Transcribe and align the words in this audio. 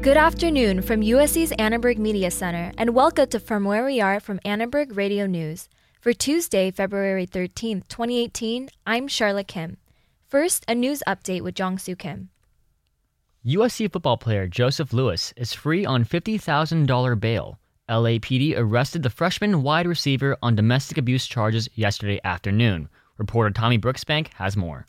Good 0.00 0.16
afternoon 0.16 0.80
from 0.80 1.02
USC's 1.02 1.52
Annenberg 1.58 1.98
Media 1.98 2.30
Center, 2.30 2.72
and 2.78 2.94
welcome 2.94 3.28
to 3.28 3.38
From 3.38 3.64
Where 3.64 3.84
We 3.84 4.00
Are 4.00 4.20
from 4.20 4.40
Annenberg 4.44 4.96
Radio 4.96 5.26
News. 5.26 5.68
For 6.00 6.12
Tuesday, 6.12 6.70
February 6.70 7.26
13th, 7.26 7.88
2018, 7.88 8.70
I'm 8.86 9.06
Charlotte 9.06 9.48
Kim. 9.48 9.76
First, 10.26 10.64
a 10.66 10.74
news 10.74 11.02
update 11.06 11.42
with 11.42 11.54
Jong 11.54 11.76
Soo 11.76 11.94
Kim. 11.94 12.30
USC 13.44 13.92
football 13.92 14.16
player 14.16 14.46
Joseph 14.46 14.92
Lewis 14.92 15.34
is 15.36 15.52
free 15.52 15.84
on 15.84 16.04
$50,000 16.04 17.20
bail. 17.20 17.58
LAPD 17.88 18.54
arrested 18.56 19.02
the 19.02 19.10
freshman 19.10 19.62
wide 19.62 19.86
receiver 19.86 20.36
on 20.42 20.54
domestic 20.54 20.96
abuse 20.96 21.26
charges 21.26 21.68
yesterday 21.74 22.20
afternoon. 22.24 22.88
Reporter 23.18 23.50
Tommy 23.50 23.80
Brooksbank 23.80 24.28
has 24.34 24.56
more. 24.56 24.86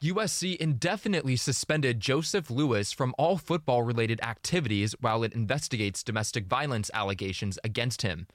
USC 0.00 0.56
indefinitely 0.56 1.34
suspended 1.34 1.98
Joseph 1.98 2.48
Lewis 2.48 2.92
from 2.92 3.12
all 3.18 3.36
football 3.36 3.82
related 3.82 4.20
activities 4.22 4.94
while 5.00 5.24
it 5.24 5.34
investigates 5.34 6.04
domestic 6.04 6.46
violence 6.46 6.92
allegations 6.94 7.58
against 7.64 8.02
him. 8.02 8.28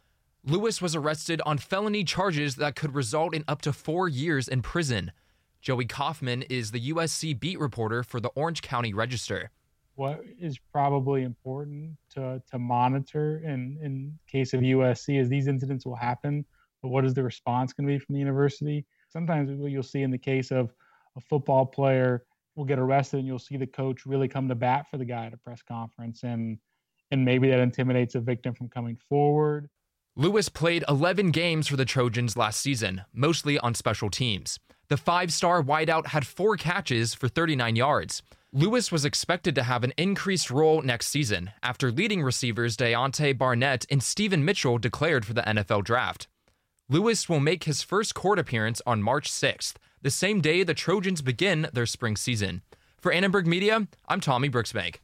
Lewis 0.44 0.82
was 0.82 0.96
arrested 0.96 1.42
on 1.46 1.58
felony 1.58 2.04
charges 2.04 2.58
that 2.58 2.76
could 2.76 2.94
result 2.94 3.34
in 3.34 3.46
up 3.48 3.62
to 3.62 3.72
four 3.72 4.10
years 4.10 4.50
in 4.50 4.62
prison. 4.62 5.14
Joey 5.62 5.86
Kaufman 5.86 6.44
is 6.44 6.72
the 6.72 6.92
USC 6.92 7.40
beat 7.40 7.58
reporter 7.58 8.04
for 8.04 8.20
the 8.20 8.30
Orange 8.36 8.62
County 8.62 8.94
Register. 8.94 9.50
What 9.96 10.22
is 10.40 10.60
probably 10.74 11.24
important 11.24 11.96
to, 12.12 12.44
to 12.52 12.60
monitor 12.60 13.42
in, 13.46 13.80
in 13.82 14.20
case 14.28 14.54
of 14.54 14.60
USC 14.60 15.20
is 15.20 15.30
these 15.30 15.48
incidents 15.48 15.86
will 15.86 15.96
happen, 15.96 16.46
but 16.82 16.90
what 16.90 17.06
is 17.06 17.14
the 17.14 17.24
response 17.24 17.72
going 17.72 17.88
to 17.88 17.94
be 17.94 17.98
from 17.98 18.14
the 18.14 18.20
university? 18.20 18.86
Sometimes 19.16 19.50
what 19.50 19.72
you'll 19.72 19.82
see 19.82 20.02
in 20.02 20.12
the 20.12 20.18
case 20.18 20.52
of 20.52 20.74
a 21.16 21.22
football 21.22 21.66
player 21.66 22.26
will 22.58 22.66
get 22.66 22.80
arrested 22.80 23.20
and 23.20 23.26
you'll 23.26 23.40
see 23.40 23.56
the 23.56 23.66
coach 23.66 24.06
really 24.06 24.28
come 24.28 24.50
to 24.50 24.56
bat 24.56 24.88
for 24.92 24.98
the 24.98 25.06
guy 25.06 25.26
at 25.26 25.34
a 25.34 25.38
press 25.38 25.62
conference 25.62 26.24
and 26.24 26.58
and 27.12 27.24
maybe 27.24 27.50
that 27.50 27.60
intimidates 27.60 28.16
a 28.16 28.20
victim 28.20 28.54
from 28.54 28.68
coming 28.68 28.98
forward. 29.08 29.70
Lewis 30.18 30.50
played 30.50 30.84
11 30.90 31.32
games 31.32 31.68
for 31.68 31.78
the 31.78 31.86
Trojans 31.86 32.36
last 32.36 32.60
season, 32.60 33.04
mostly 33.14 33.58
on 33.60 33.74
special 33.74 34.10
teams. 34.10 34.60
The 34.90 34.98
five-star 34.98 35.64
wideout 35.64 36.08
had 36.08 36.28
4 36.28 36.58
catches 36.58 37.14
for 37.14 37.30
39 37.30 37.78
yards. 37.78 38.22
Lewis 38.52 38.92
was 38.92 39.06
expected 39.06 39.56
to 39.56 39.64
have 39.64 39.86
an 39.86 39.94
increased 39.98 40.52
role 40.52 40.82
next 40.82 41.08
season 41.08 41.52
after 41.64 41.90
leading 41.90 42.22
receivers 42.22 42.76
Deontay 42.76 43.38
Burnett 43.38 43.86
and 43.90 44.04
Stephen 44.04 44.44
Mitchell 44.44 44.78
declared 44.78 45.26
for 45.26 45.34
the 45.34 45.44
NFL 45.44 45.86
draft. 45.86 46.28
Lewis 46.88 47.28
will 47.28 47.40
make 47.40 47.64
his 47.64 47.82
first 47.82 48.14
court 48.14 48.38
appearance 48.38 48.80
on 48.86 49.02
March 49.02 49.32
6th 49.32 49.74
the 50.04 50.12
same 50.12 50.40
day 50.40 50.62
the 50.62 50.76
Trojans 50.76 51.24
begin 51.24 51.68
their 51.74 51.88
spring 51.88 52.16
season. 52.16 52.62
For 53.00 53.12
Annenberg 53.12 53.48
Media, 53.48 53.88
I'm 54.08 54.22
Tommy 54.22 54.52
Brooksbank. 54.52 54.98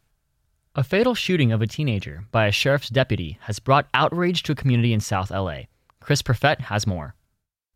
A 0.75 0.83
fatal 0.83 1.15
shooting 1.15 1.51
of 1.51 1.59
a 1.59 1.65
teenager 1.65 2.25
by 2.31 2.45
a 2.45 2.51
sheriff's 2.51 2.89
deputy 2.89 3.39
has 3.41 3.57
brought 3.57 3.89
outrage 3.95 4.43
to 4.43 4.51
a 4.51 4.55
community 4.55 4.93
in 4.93 4.99
South 4.99 5.31
LA. 5.31 5.61
Chris 5.99 6.21
Perfett 6.21 6.61
has 6.61 6.85
more. 6.85 7.15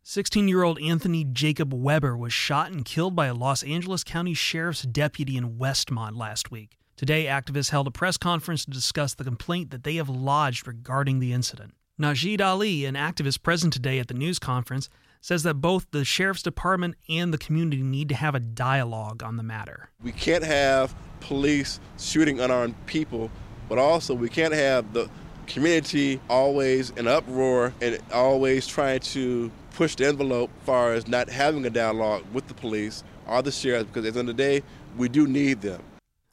16 0.04 0.46
year 0.46 0.62
old 0.62 0.80
Anthony 0.80 1.24
Jacob 1.24 1.74
Weber 1.74 2.16
was 2.16 2.32
shot 2.32 2.70
and 2.70 2.84
killed 2.84 3.16
by 3.16 3.26
a 3.26 3.34
Los 3.34 3.64
Angeles 3.64 4.04
County 4.04 4.34
Sheriff's 4.34 4.82
deputy 4.82 5.36
in 5.36 5.58
Westmont 5.58 6.16
last 6.16 6.52
week. 6.52 6.78
Today, 6.96 7.24
activists 7.24 7.70
held 7.70 7.88
a 7.88 7.90
press 7.90 8.16
conference 8.16 8.64
to 8.66 8.70
discuss 8.70 9.14
the 9.14 9.24
complaint 9.24 9.72
that 9.72 9.82
they 9.82 9.96
have 9.96 10.08
lodged 10.08 10.64
regarding 10.68 11.18
the 11.18 11.32
incident. 11.32 11.74
Najee 11.98 12.38
Ali, 12.42 12.84
an 12.84 12.94
activist 12.94 13.42
present 13.42 13.72
today 13.72 13.98
at 13.98 14.08
the 14.08 14.14
news 14.14 14.38
conference, 14.38 14.90
says 15.22 15.44
that 15.44 15.54
both 15.54 15.86
the 15.92 16.04
sheriff's 16.04 16.42
department 16.42 16.94
and 17.08 17.32
the 17.32 17.38
community 17.38 17.82
need 17.82 18.10
to 18.10 18.14
have 18.14 18.34
a 18.34 18.40
dialogue 18.40 19.22
on 19.22 19.38
the 19.38 19.42
matter. 19.42 19.88
We 20.02 20.12
can't 20.12 20.44
have 20.44 20.94
police 21.20 21.80
shooting 21.98 22.38
unarmed 22.38 22.74
people, 22.84 23.30
but 23.66 23.78
also 23.78 24.12
we 24.12 24.28
can't 24.28 24.52
have 24.52 24.92
the 24.92 25.08
community 25.46 26.20
always 26.28 26.90
in 26.90 27.08
uproar 27.08 27.72
and 27.80 27.98
always 28.12 28.66
trying 28.66 29.00
to 29.00 29.50
push 29.70 29.94
the 29.94 30.06
envelope 30.06 30.50
as 30.60 30.66
far 30.66 30.92
as 30.92 31.08
not 31.08 31.30
having 31.30 31.64
a 31.64 31.70
dialogue 31.70 32.24
with 32.34 32.46
the 32.46 32.54
police 32.54 33.04
or 33.26 33.40
the 33.40 33.50
sheriffs 33.50 33.86
because 33.86 34.04
at 34.04 34.12
the 34.12 34.20
end 34.20 34.28
of 34.28 34.36
the 34.36 34.42
day, 34.42 34.62
we 34.98 35.08
do 35.08 35.26
need 35.26 35.62
them. 35.62 35.82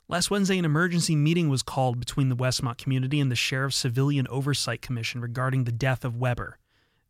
Last 0.09 0.30
Wednesday, 0.30 0.58
an 0.58 0.66
emergency 0.66 1.16
meeting 1.16 1.47
was 1.47 1.64
called 1.64 1.97
between 1.97 2.28
the 2.28 2.36
Westmont 2.36 2.78
community 2.78 3.22
and 3.22 3.31
the 3.31 3.36
Sheriff's 3.36 3.78
Civilian 3.78 4.28
Oversight 4.28 4.81
Commission 4.81 5.22
regarding 5.22 5.64
the 5.64 5.72
death 5.72 6.03
of 6.03 6.18
Weber. 6.18 6.58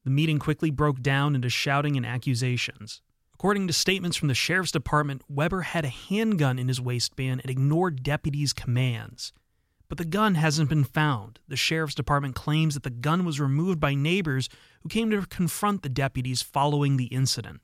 The 0.03 0.11
meeting 0.11 0.37
quickly 0.37 0.69
broke 0.69 1.01
down 1.01 1.33
into 1.33 1.49
shouting 1.49 1.97
and 1.97 2.05
accusations. 2.05 3.01
According 3.33 3.65
to 3.67 3.73
statements 3.73 4.15
from 4.15 4.27
the 4.27 4.35
sheriff's 4.35 4.71
department, 4.71 5.23
Weber 5.27 5.61
had 5.61 5.85
a 5.85 5.89
handgun 5.89 6.59
in 6.59 6.67
his 6.67 6.79
waistband 6.79 7.41
and 7.41 7.49
ignored 7.49 8.03
deputies' 8.03 8.53
commands. 8.53 9.33
But 9.89 9.97
the 9.97 10.05
gun 10.05 10.35
hasn't 10.35 10.69
been 10.69 10.83
found. 10.83 11.39
The 11.47 11.55
sheriff's 11.55 11.95
department 11.95 12.35
claims 12.35 12.75
that 12.75 12.83
the 12.83 12.89
gun 12.91 13.25
was 13.25 13.39
removed 13.39 13.79
by 13.79 13.95
neighbors 13.95 14.49
who 14.81 14.89
came 14.89 15.09
to 15.09 15.25
confront 15.25 15.81
the 15.81 15.89
deputies 15.89 16.43
following 16.43 16.97
the 16.97 17.05
incident. 17.05 17.61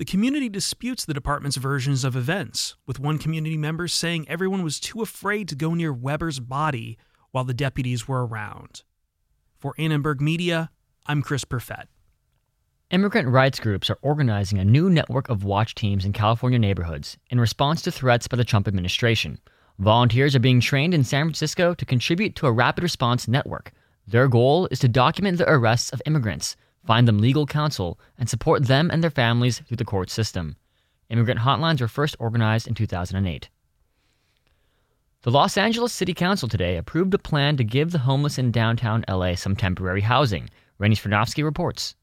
The 0.00 0.06
community 0.06 0.48
disputes 0.48 1.04
the 1.04 1.12
department's 1.12 1.58
versions 1.58 2.04
of 2.04 2.16
events, 2.16 2.74
with 2.86 2.98
one 2.98 3.18
community 3.18 3.58
member 3.58 3.86
saying 3.86 4.26
everyone 4.30 4.62
was 4.62 4.80
too 4.80 5.02
afraid 5.02 5.46
to 5.48 5.54
go 5.54 5.74
near 5.74 5.92
Weber's 5.92 6.40
body 6.40 6.96
while 7.32 7.44
the 7.44 7.52
deputies 7.52 8.08
were 8.08 8.26
around. 8.26 8.82
For 9.58 9.74
Annenberg 9.76 10.22
Media, 10.22 10.70
I'm 11.04 11.20
Chris 11.20 11.44
Perfett. 11.44 11.88
Immigrant 12.90 13.28
rights 13.28 13.60
groups 13.60 13.90
are 13.90 13.98
organizing 14.00 14.58
a 14.58 14.64
new 14.64 14.88
network 14.88 15.28
of 15.28 15.44
watch 15.44 15.74
teams 15.74 16.06
in 16.06 16.14
California 16.14 16.58
neighborhoods 16.58 17.18
in 17.28 17.38
response 17.38 17.82
to 17.82 17.92
threats 17.92 18.26
by 18.26 18.38
the 18.38 18.42
Trump 18.42 18.66
administration. 18.66 19.38
Volunteers 19.78 20.34
are 20.34 20.38
being 20.40 20.62
trained 20.62 20.94
in 20.94 21.04
San 21.04 21.26
Francisco 21.26 21.74
to 21.74 21.84
contribute 21.84 22.34
to 22.36 22.46
a 22.46 22.52
rapid 22.52 22.82
response 22.82 23.28
network. 23.28 23.70
Their 24.06 24.28
goal 24.28 24.66
is 24.70 24.78
to 24.78 24.88
document 24.88 25.36
the 25.36 25.50
arrests 25.50 25.90
of 25.90 26.00
immigrants, 26.06 26.56
find 26.84 27.06
them 27.06 27.18
legal 27.18 27.46
counsel, 27.46 27.98
and 28.18 28.28
support 28.28 28.66
them 28.66 28.90
and 28.90 29.02
their 29.02 29.10
families 29.10 29.60
through 29.60 29.76
the 29.76 29.84
court 29.84 30.10
system. 30.10 30.56
Immigrant 31.08 31.40
hotlines 31.40 31.80
were 31.80 31.88
first 31.88 32.16
organized 32.18 32.66
in 32.66 32.74
2008. 32.74 33.48
The 35.22 35.30
Los 35.30 35.58
Angeles 35.58 35.92
City 35.92 36.14
Council 36.14 36.48
today 36.48 36.76
approved 36.76 37.12
a 37.12 37.18
plan 37.18 37.56
to 37.58 37.64
give 37.64 37.90
the 37.90 37.98
homeless 37.98 38.38
in 38.38 38.50
downtown 38.50 39.04
LA 39.06 39.34
some 39.34 39.54
temporary 39.54 40.00
housing. 40.00 40.48
Rennie 40.78 40.96
Svirnovskiy 40.96 41.44
reports. 41.44 41.94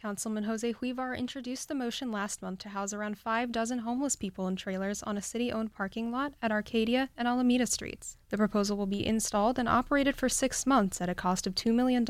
Councilman 0.00 0.44
Jose 0.44 0.72
Huizar 0.72 1.14
introduced 1.14 1.68
the 1.68 1.74
motion 1.74 2.10
last 2.10 2.40
month 2.40 2.60
to 2.60 2.70
house 2.70 2.94
around 2.94 3.18
five 3.18 3.52
dozen 3.52 3.80
homeless 3.80 4.16
people 4.16 4.48
in 4.48 4.56
trailers 4.56 5.02
on 5.02 5.18
a 5.18 5.22
city 5.22 5.52
owned 5.52 5.74
parking 5.74 6.10
lot 6.10 6.32
at 6.40 6.50
Arcadia 6.50 7.10
and 7.18 7.28
Alameda 7.28 7.66
Streets. 7.66 8.16
The 8.30 8.38
proposal 8.38 8.78
will 8.78 8.86
be 8.86 9.06
installed 9.06 9.58
and 9.58 9.68
operated 9.68 10.16
for 10.16 10.30
six 10.30 10.64
months 10.64 11.02
at 11.02 11.10
a 11.10 11.14
cost 11.14 11.46
of 11.46 11.54
$2 11.54 11.74
million. 11.74 12.06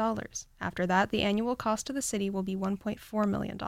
After 0.60 0.86
that, 0.86 1.10
the 1.10 1.22
annual 1.22 1.56
cost 1.56 1.84
to 1.88 1.92
the 1.92 2.00
city 2.00 2.30
will 2.30 2.44
be 2.44 2.54
$1.4 2.54 3.28
million. 3.28 3.58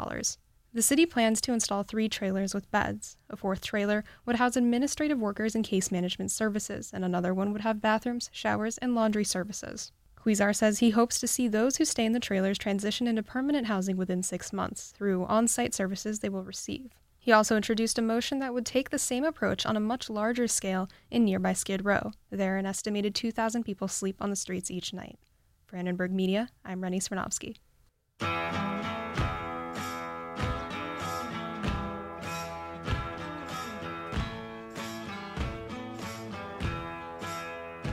The 0.73 0.83
city 0.83 1.05
plans 1.05 1.41
to 1.41 1.53
install 1.53 1.83
three 1.83 2.09
trailers 2.09 2.55
with 2.55 2.71
beds. 2.71 3.17
A 3.29 3.37
fourth 3.37 3.61
trailer 3.61 4.05
would 4.25 4.37
house 4.37 4.55
administrative 4.55 5.19
workers 5.19 5.57
and 5.57 5.65
case 5.65 5.91
management 5.91 6.31
services, 6.31 6.93
and 6.95 7.05
another 7.05 7.35
one 7.35 7.53
would 7.53 7.63
have 7.63 7.83
bathrooms, 7.83 8.31
showers, 8.33 8.79
and 8.79 8.95
laundry 8.95 9.25
services. 9.25 9.91
Huizar 10.25 10.55
says 10.55 10.79
he 10.79 10.91
hopes 10.91 11.19
to 11.19 11.27
see 11.27 11.49
those 11.49 11.77
who 11.77 11.85
stay 11.85 12.05
in 12.05 12.13
the 12.13 12.21
trailers 12.21 12.59
transition 12.59 13.09
into 13.09 13.23
permanent 13.23 13.67
housing 13.67 13.97
within 13.97 14.23
six 14.23 14.53
months 14.53 14.93
through 14.97 15.25
on 15.25 15.49
site 15.49 15.75
services 15.75 16.21
they 16.21 16.29
will 16.29 16.45
receive. 16.45 16.93
He 17.19 17.33
also 17.33 17.57
introduced 17.57 17.99
a 17.99 18.03
motion 18.03 18.39
that 18.39 18.55
would 18.55 18.67
take 18.67 18.91
the 18.91 18.99
same 18.99 19.25
approach 19.25 19.65
on 19.65 19.77
a 19.77 19.81
much 19.81 20.11
larger 20.11 20.49
scale 20.49 20.89
in 21.11 21.25
nearby 21.25 21.53
Skid 21.53 21.85
Row. 21.85 22.13
There, 22.31 22.57
an 22.57 22.67
estimated 22.67 23.15
2,000 23.15 23.65
people 23.65 23.89
sleep 23.89 24.17
on 24.21 24.31
the 24.31 24.37
streets 24.37 24.71
each 24.71 24.93
night. 24.93 25.19
For 25.67 25.77
Annenberg 25.77 26.11
Media, 26.11 26.51
I'm 26.65 26.83
Rennie 26.83 27.01
Svirnovskiy. 27.01 27.57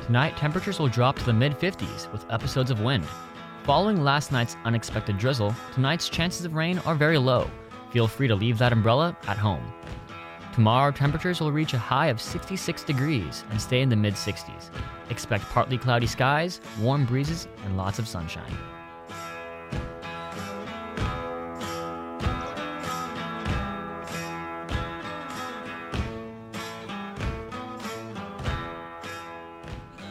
Tonight, 0.09 0.37
temperatures 0.37 0.79
will 0.79 0.87
drop 0.87 1.19
to 1.19 1.23
the 1.23 1.33
mid 1.33 1.51
50s 1.59 2.11
with 2.11 2.25
episodes 2.31 2.71
of 2.71 2.81
wind. 2.81 3.05
Following 3.63 4.01
last 4.01 4.31
night's 4.31 4.57
unexpected 4.65 5.19
drizzle, 5.19 5.53
tonight's 5.71 6.09
chances 6.09 6.45
of 6.45 6.55
rain 6.55 6.79
are 6.79 6.95
very 6.95 7.19
low. 7.19 7.47
Feel 7.91 8.07
free 8.07 8.27
to 8.27 8.33
leave 8.33 8.57
that 8.57 8.73
umbrella 8.73 9.15
at 9.27 9.37
home. 9.37 9.71
Tomorrow, 10.51 10.93
temperatures 10.93 11.39
will 11.39 11.51
reach 11.51 11.75
a 11.75 11.77
high 11.77 12.07
of 12.07 12.19
66 12.19 12.81
degrees 12.85 13.43
and 13.51 13.61
stay 13.61 13.83
in 13.83 13.89
the 13.89 13.95
mid 13.95 14.15
60s. 14.15 14.71
Expect 15.11 15.43
partly 15.49 15.77
cloudy 15.77 16.07
skies, 16.07 16.59
warm 16.79 17.05
breezes, 17.05 17.47
and 17.63 17.77
lots 17.77 17.99
of 17.99 18.07
sunshine. 18.07 18.57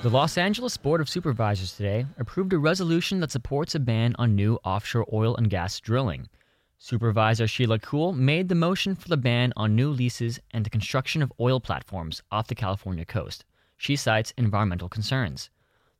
The 0.08 0.14
Los 0.14 0.38
Angeles 0.38 0.74
Board 0.78 1.02
of 1.02 1.08
Supervisors 1.10 1.76
today 1.76 2.06
approved 2.16 2.54
a 2.54 2.58
resolution 2.58 3.20
that 3.20 3.30
supports 3.30 3.74
a 3.74 3.78
ban 3.78 4.16
on 4.18 4.34
new 4.34 4.58
offshore 4.64 5.06
oil 5.12 5.36
and 5.36 5.50
gas 5.50 5.78
drilling. 5.80 6.30
Supervisor 6.78 7.46
Sheila 7.46 7.78
Kuehl 7.78 8.16
made 8.16 8.48
the 8.48 8.54
motion 8.54 8.96
for 8.96 9.08
the 9.08 9.18
ban 9.18 9.52
on 9.54 9.76
new 9.76 9.90
leases 9.90 10.40
and 10.50 10.64
the 10.64 10.70
construction 10.70 11.20
of 11.20 11.30
oil 11.38 11.60
platforms 11.60 12.22
off 12.30 12.46
the 12.46 12.54
California 12.54 13.04
coast. 13.04 13.44
She 13.76 13.96
cites 13.96 14.32
environmental 14.38 14.88
concerns. 14.88 15.50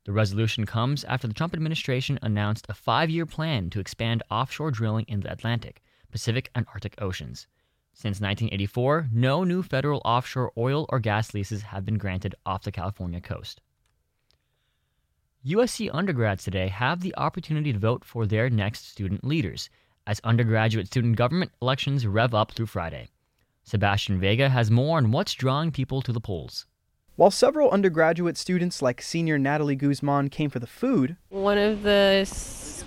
The 0.07 0.13
resolution 0.13 0.65
comes 0.65 1.05
after 1.05 1.29
the 1.29 1.35
Trump 1.35 1.53
administration 1.53 2.19
announced 2.23 2.65
a 2.71 2.73
five 2.73 3.11
year 3.11 3.27
plan 3.27 3.69
to 3.69 3.79
expand 3.79 4.23
offshore 4.31 4.71
drilling 4.71 5.05
in 5.07 5.21
the 5.21 5.31
Atlantic, 5.31 5.83
Pacific, 6.11 6.51
and 6.55 6.65
Arctic 6.73 6.95
Oceans. 6.97 7.47
Since 7.93 8.23
1984, 8.23 9.11
no 9.13 9.45
new 9.45 9.63
federal 9.63 10.01
offshore 10.03 10.51
oil 10.57 10.87
or 10.89 10.99
gas 10.99 11.35
leases 11.35 11.61
have 11.61 11.85
been 11.85 11.99
granted 11.99 12.35
off 12.47 12.63
the 12.63 12.73
California 12.73 13.21
coast. 13.21 13.61
USC 15.47 15.89
undergrads 15.93 16.43
today 16.43 16.67
have 16.67 17.01
the 17.01 17.15
opportunity 17.17 17.73
to 17.73 17.79
vote 17.79 18.05
for 18.05 18.27
their 18.27 18.51
next 18.51 18.89
student 18.89 19.23
leaders 19.23 19.71
as 20.05 20.21
undergraduate 20.25 20.89
student 20.89 21.15
government 21.15 21.53
elections 21.63 22.05
rev 22.05 22.35
up 22.35 22.51
through 22.51 22.67
Friday. 22.67 23.09
Sebastian 23.63 24.19
Vega 24.19 24.49
has 24.49 24.69
more 24.69 24.97
on 24.97 25.13
what's 25.13 25.35
drawing 25.35 25.71
people 25.71 26.03
to 26.03 26.13
the 26.13 26.21
polls. 26.21 26.67
While 27.15 27.31
several 27.31 27.71
undergraduate 27.71 28.37
students 28.37 28.83
like 28.83 29.01
senior 29.01 29.39
Natalie 29.39 29.77
Guzman 29.77 30.29
came 30.29 30.51
for 30.51 30.59
the 30.59 30.67
food, 30.67 31.17
one 31.29 31.59
of 31.59 31.85
the 31.85 32.29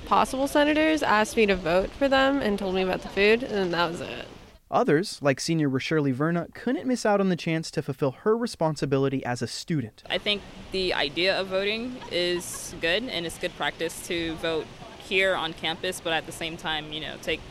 possible 0.05 0.47
senators 0.47 1.03
asked 1.03 1.37
me 1.37 1.45
to 1.45 1.55
vote 1.55 1.89
for 1.91 2.09
them 2.09 2.41
and 2.41 2.59
told 2.59 2.75
me 2.75 2.81
about 2.81 3.01
the 3.01 3.09
food, 3.09 3.43
and 3.43 3.73
that 3.73 3.91
was 3.91 4.01
it. 4.01 4.27
Others, 4.71 5.19
like 5.21 5.39
senior 5.39 5.77
Shirley 5.79 6.11
Verna, 6.11 6.47
couldn't 6.53 6.87
miss 6.87 7.05
out 7.05 7.19
on 7.19 7.29
the 7.29 7.35
chance 7.35 7.69
to 7.71 7.81
fulfill 7.81 8.11
her 8.11 8.37
responsibility 8.37 9.23
as 9.25 9.41
a 9.41 9.47
student. 9.47 10.01
I 10.09 10.17
think 10.17 10.41
the 10.71 10.93
idea 10.93 11.39
of 11.39 11.47
voting 11.47 11.97
is 12.09 12.73
good, 12.79 13.03
and 13.03 13.25
it's 13.25 13.37
good 13.37 13.55
practice 13.57 14.07
to 14.07 14.35
vote 14.35 14.65
here 14.99 15.35
on 15.35 15.51
campus, 15.53 15.99
but 15.99 16.13
at 16.13 16.25
the 16.25 16.31
same 16.31 16.55
time, 16.55 16.93
you 16.93 17.01
know, 17.01 17.15
take, 17.21 17.41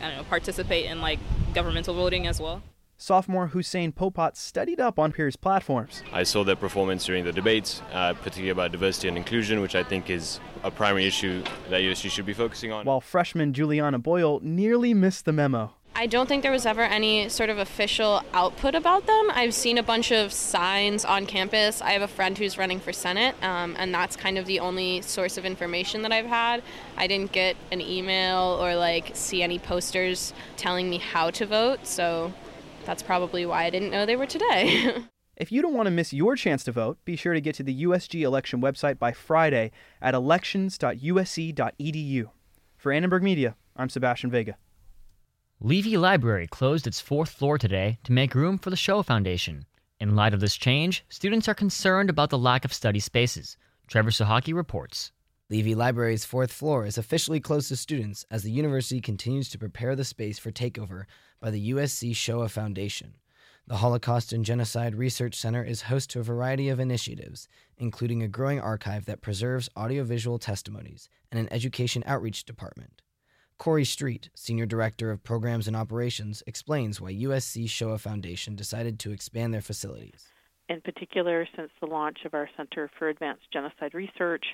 I 0.00 0.08
don't 0.08 0.18
know, 0.18 0.24
participate 0.24 0.84
in 0.84 1.00
like 1.00 1.18
governmental 1.54 1.94
voting 1.94 2.26
as 2.26 2.38
well. 2.38 2.62
Sophomore 2.98 3.48
Hussein 3.48 3.92
Popat 3.92 4.36
studied 4.36 4.80
up 4.80 4.98
on 4.98 5.12
peers' 5.12 5.36
platforms. 5.36 6.02
I 6.12 6.22
saw 6.22 6.44
their 6.44 6.56
performance 6.56 7.04
during 7.04 7.24
the 7.24 7.32
debates, 7.32 7.82
uh, 7.92 8.14
particularly 8.14 8.50
about 8.50 8.72
diversity 8.72 9.08
and 9.08 9.18
inclusion, 9.18 9.60
which 9.60 9.74
I 9.74 9.82
think 9.82 10.08
is 10.08 10.40
a 10.62 10.70
primary 10.70 11.06
issue 11.06 11.42
that 11.68 11.82
USC 11.82 12.10
should 12.10 12.24
be 12.24 12.32
focusing 12.32 12.72
on. 12.72 12.86
While 12.86 13.02
freshman 13.02 13.52
Juliana 13.52 13.98
Boyle 13.98 14.40
nearly 14.42 14.94
missed 14.94 15.26
the 15.26 15.32
memo. 15.32 15.74
I 15.98 16.04
don't 16.04 16.28
think 16.28 16.42
there 16.42 16.52
was 16.52 16.66
ever 16.66 16.82
any 16.82 17.30
sort 17.30 17.48
of 17.48 17.56
official 17.56 18.20
output 18.34 18.74
about 18.74 19.06
them. 19.06 19.30
I've 19.32 19.54
seen 19.54 19.78
a 19.78 19.82
bunch 19.82 20.12
of 20.12 20.30
signs 20.30 21.06
on 21.06 21.24
campus. 21.24 21.80
I 21.80 21.92
have 21.92 22.02
a 22.02 22.08
friend 22.08 22.36
who's 22.36 22.58
running 22.58 22.80
for 22.80 22.92
Senate, 22.92 23.34
um, 23.42 23.74
and 23.78 23.94
that's 23.94 24.14
kind 24.14 24.36
of 24.36 24.44
the 24.44 24.60
only 24.60 25.00
source 25.00 25.38
of 25.38 25.46
information 25.46 26.02
that 26.02 26.12
I've 26.12 26.26
had. 26.26 26.62
I 26.98 27.06
didn't 27.06 27.32
get 27.32 27.56
an 27.72 27.80
email 27.80 28.58
or 28.60 28.76
like 28.76 29.12
see 29.14 29.42
any 29.42 29.58
posters 29.58 30.34
telling 30.58 30.90
me 30.90 30.98
how 30.98 31.30
to 31.30 31.46
vote, 31.46 31.86
so 31.86 32.34
that's 32.84 33.02
probably 33.02 33.46
why 33.46 33.64
I 33.64 33.70
didn't 33.70 33.90
know 33.90 34.04
they 34.04 34.16
were 34.16 34.26
today. 34.26 34.92
If 35.38 35.52
you 35.52 35.60
don't 35.60 35.74
want 35.74 35.86
to 35.86 35.90
miss 35.90 36.14
your 36.14 36.34
chance 36.34 36.64
to 36.64 36.72
vote, 36.72 36.96
be 37.04 37.14
sure 37.14 37.34
to 37.34 37.42
get 37.42 37.54
to 37.56 37.62
the 37.62 37.84
USG 37.84 38.22
election 38.22 38.62
website 38.62 38.98
by 38.98 39.12
Friday 39.12 39.70
at 40.00 40.14
elections.usc.edu. 40.14 42.30
For 42.78 42.90
Annenberg 42.90 43.22
Media, 43.22 43.54
I'm 43.76 43.90
Sebastian 43.90 44.30
Vega. 44.30 44.56
Leavey 45.62 45.98
Library 45.98 46.46
closed 46.46 46.86
its 46.86 47.00
fourth 47.00 47.30
floor 47.30 47.56
today 47.56 47.98
to 48.04 48.12
make 48.12 48.34
room 48.34 48.58
for 48.58 48.68
the 48.68 48.76
Shoah 48.76 49.02
Foundation. 49.02 49.64
In 49.98 50.14
light 50.14 50.34
of 50.34 50.40
this 50.40 50.54
change, 50.54 51.02
students 51.08 51.48
are 51.48 51.54
concerned 51.54 52.10
about 52.10 52.28
the 52.28 52.36
lack 52.36 52.66
of 52.66 52.74
study 52.74 53.00
spaces. 53.00 53.56
Trevor 53.86 54.10
Sahaki 54.10 54.54
reports. 54.54 55.12
Leavey 55.50 55.74
Library's 55.74 56.26
fourth 56.26 56.52
floor 56.52 56.84
is 56.84 56.98
officially 56.98 57.40
closed 57.40 57.68
to 57.68 57.76
students 57.76 58.26
as 58.30 58.42
the 58.42 58.50
university 58.50 59.00
continues 59.00 59.48
to 59.48 59.58
prepare 59.58 59.96
the 59.96 60.04
space 60.04 60.38
for 60.38 60.52
takeover 60.52 61.04
by 61.40 61.50
the 61.50 61.70
USC 61.70 62.14
Shoah 62.14 62.50
Foundation. 62.50 63.14
The 63.66 63.76
Holocaust 63.76 64.34
and 64.34 64.44
Genocide 64.44 64.94
Research 64.94 65.36
Center 65.36 65.64
is 65.64 65.82
host 65.82 66.10
to 66.10 66.20
a 66.20 66.22
variety 66.22 66.68
of 66.68 66.78
initiatives, 66.78 67.48
including 67.78 68.22
a 68.22 68.28
growing 68.28 68.60
archive 68.60 69.06
that 69.06 69.22
preserves 69.22 69.70
audiovisual 69.74 70.38
testimonies 70.38 71.08
and 71.32 71.40
an 71.40 71.48
education 71.50 72.04
outreach 72.04 72.44
department. 72.44 73.00
Kori 73.58 73.84
Street, 73.84 74.30
Senior 74.34 74.66
Director 74.66 75.10
of 75.10 75.24
Programs 75.24 75.66
and 75.66 75.76
Operations, 75.76 76.42
explains 76.46 77.00
why 77.00 77.12
USC 77.12 77.68
Shoah 77.68 77.98
Foundation 77.98 78.54
decided 78.54 78.98
to 79.00 79.12
expand 79.12 79.54
their 79.54 79.62
facilities. 79.62 80.28
In 80.68 80.80
particular, 80.80 81.46
since 81.56 81.70
the 81.80 81.86
launch 81.86 82.18
of 82.24 82.34
our 82.34 82.48
Center 82.56 82.90
for 82.98 83.08
Advanced 83.08 83.50
Genocide 83.52 83.94
Research, 83.94 84.44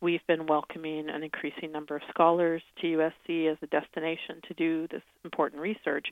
we've 0.00 0.26
been 0.26 0.46
welcoming 0.46 1.08
an 1.10 1.22
increasing 1.22 1.70
number 1.70 1.96
of 1.96 2.02
scholars 2.10 2.62
to 2.80 2.86
USC 2.86 3.50
as 3.50 3.58
a 3.62 3.66
destination 3.66 4.40
to 4.48 4.54
do 4.54 4.88
this 4.88 5.02
important 5.24 5.60
research. 5.60 6.06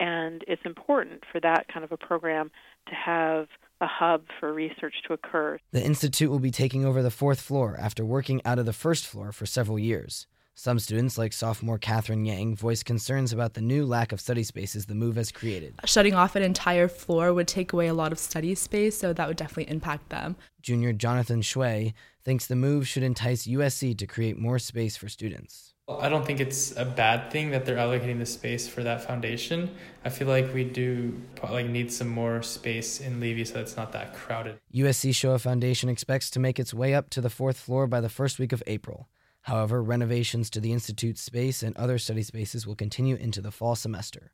And 0.00 0.42
it's 0.48 0.62
important 0.64 1.22
for 1.30 1.40
that 1.40 1.68
kind 1.72 1.84
of 1.84 1.92
a 1.92 1.96
program 1.96 2.50
to 2.88 2.94
have 2.94 3.48
a 3.80 3.86
hub 3.86 4.24
for 4.40 4.52
research 4.52 4.94
to 5.06 5.12
occur. 5.12 5.58
The 5.72 5.84
Institute 5.84 6.30
will 6.30 6.38
be 6.38 6.50
taking 6.50 6.84
over 6.84 7.02
the 7.02 7.10
fourth 7.10 7.40
floor 7.40 7.76
after 7.78 8.04
working 8.04 8.40
out 8.44 8.58
of 8.58 8.66
the 8.66 8.72
first 8.72 9.06
floor 9.06 9.32
for 9.32 9.46
several 9.46 9.78
years. 9.78 10.26
Some 10.56 10.78
students, 10.78 11.18
like 11.18 11.32
sophomore 11.32 11.78
Catherine 11.78 12.24
Yang, 12.24 12.56
voiced 12.56 12.84
concerns 12.84 13.32
about 13.32 13.54
the 13.54 13.60
new 13.60 13.84
lack 13.84 14.12
of 14.12 14.20
study 14.20 14.44
spaces 14.44 14.86
the 14.86 14.94
move 14.94 15.16
has 15.16 15.32
created. 15.32 15.74
Shutting 15.84 16.14
off 16.14 16.36
an 16.36 16.44
entire 16.44 16.86
floor 16.86 17.34
would 17.34 17.48
take 17.48 17.72
away 17.72 17.88
a 17.88 17.94
lot 17.94 18.12
of 18.12 18.20
study 18.20 18.54
space, 18.54 18.96
so 18.96 19.12
that 19.12 19.26
would 19.26 19.36
definitely 19.36 19.72
impact 19.72 20.10
them. 20.10 20.36
Junior 20.62 20.92
Jonathan 20.92 21.42
Shui 21.42 21.92
thinks 22.24 22.46
the 22.46 22.54
move 22.54 22.86
should 22.86 23.02
entice 23.02 23.48
USC 23.48 23.98
to 23.98 24.06
create 24.06 24.38
more 24.38 24.60
space 24.60 24.96
for 24.96 25.08
students. 25.08 25.74
I 25.88 26.08
don't 26.08 26.24
think 26.24 26.40
it's 26.40 26.74
a 26.78 26.84
bad 26.84 27.30
thing 27.30 27.50
that 27.50 27.66
they're 27.66 27.76
allocating 27.76 28.18
the 28.18 28.24
space 28.24 28.66
for 28.66 28.82
that 28.84 29.04
foundation. 29.04 29.70
I 30.04 30.08
feel 30.08 30.28
like 30.28 30.54
we 30.54 30.64
do 30.64 31.20
like 31.42 31.66
need 31.66 31.92
some 31.92 32.08
more 32.08 32.42
space 32.42 33.00
in 33.00 33.20
Leavey 33.20 33.46
so 33.46 33.60
it's 33.60 33.76
not 33.76 33.92
that 33.92 34.14
crowded. 34.14 34.58
USC 34.72 35.14
Shoah 35.14 35.40
Foundation 35.40 35.90
expects 35.90 36.30
to 36.30 36.40
make 36.40 36.58
its 36.58 36.72
way 36.72 36.94
up 36.94 37.10
to 37.10 37.20
the 37.20 37.28
fourth 37.28 37.58
floor 37.58 37.86
by 37.86 38.00
the 38.00 38.08
first 38.08 38.38
week 38.38 38.52
of 38.52 38.62
April. 38.66 39.08
However, 39.44 39.82
renovations 39.82 40.48
to 40.50 40.60
the 40.60 40.72
Institute's 40.72 41.20
space 41.20 41.62
and 41.62 41.76
other 41.76 41.98
study 41.98 42.22
spaces 42.22 42.66
will 42.66 42.74
continue 42.74 43.14
into 43.16 43.42
the 43.42 43.50
fall 43.50 43.76
semester. 43.76 44.32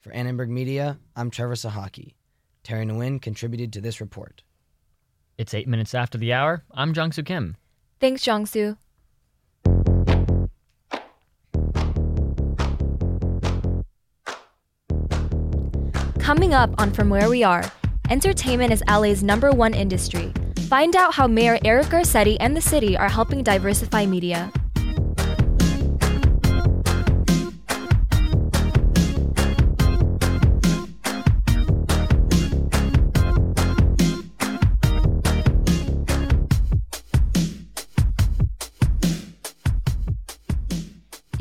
For 0.00 0.12
Annenberg 0.12 0.50
Media, 0.50 1.00
I'm 1.16 1.30
Trevor 1.30 1.54
Sahaki. 1.54 2.14
Terry 2.62 2.86
Nguyen 2.86 3.20
contributed 3.20 3.72
to 3.72 3.80
this 3.80 4.00
report. 4.00 4.44
It's 5.36 5.52
eight 5.52 5.66
minutes 5.66 5.94
after 5.94 6.16
the 6.16 6.32
hour. 6.32 6.62
I'm 6.72 6.94
Jungsu 6.94 7.26
Kim. 7.26 7.56
Thanks, 7.98 8.24
Jungsu. 8.24 8.76
Coming 16.20 16.54
up 16.54 16.70
on 16.78 16.92
From 16.92 17.10
Where 17.10 17.28
We 17.28 17.42
Are, 17.42 17.64
entertainment 18.10 18.72
is 18.72 18.84
LA's 18.88 19.24
number 19.24 19.50
one 19.50 19.74
industry. 19.74 20.32
Find 20.72 20.96
out 20.96 21.12
how 21.12 21.26
Mayor 21.26 21.58
Eric 21.66 21.88
Garcetti 21.88 22.38
and 22.40 22.56
the 22.56 22.60
city 22.62 22.96
are 22.96 23.10
helping 23.10 23.42
diversify 23.42 24.06
media. 24.06 24.50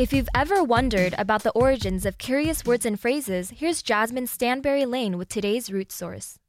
If 0.01 0.11
you've 0.11 0.29
ever 0.33 0.63
wondered 0.63 1.13
about 1.19 1.43
the 1.43 1.51
origins 1.51 2.07
of 2.07 2.17
curious 2.17 2.65
words 2.65 2.87
and 2.87 2.99
phrases, 2.99 3.51
here's 3.51 3.83
Jasmine 3.83 4.25
Stanberry 4.25 4.87
Lane 4.87 5.15
with 5.15 5.29
today's 5.29 5.71
root 5.71 5.91
source. 5.91 6.39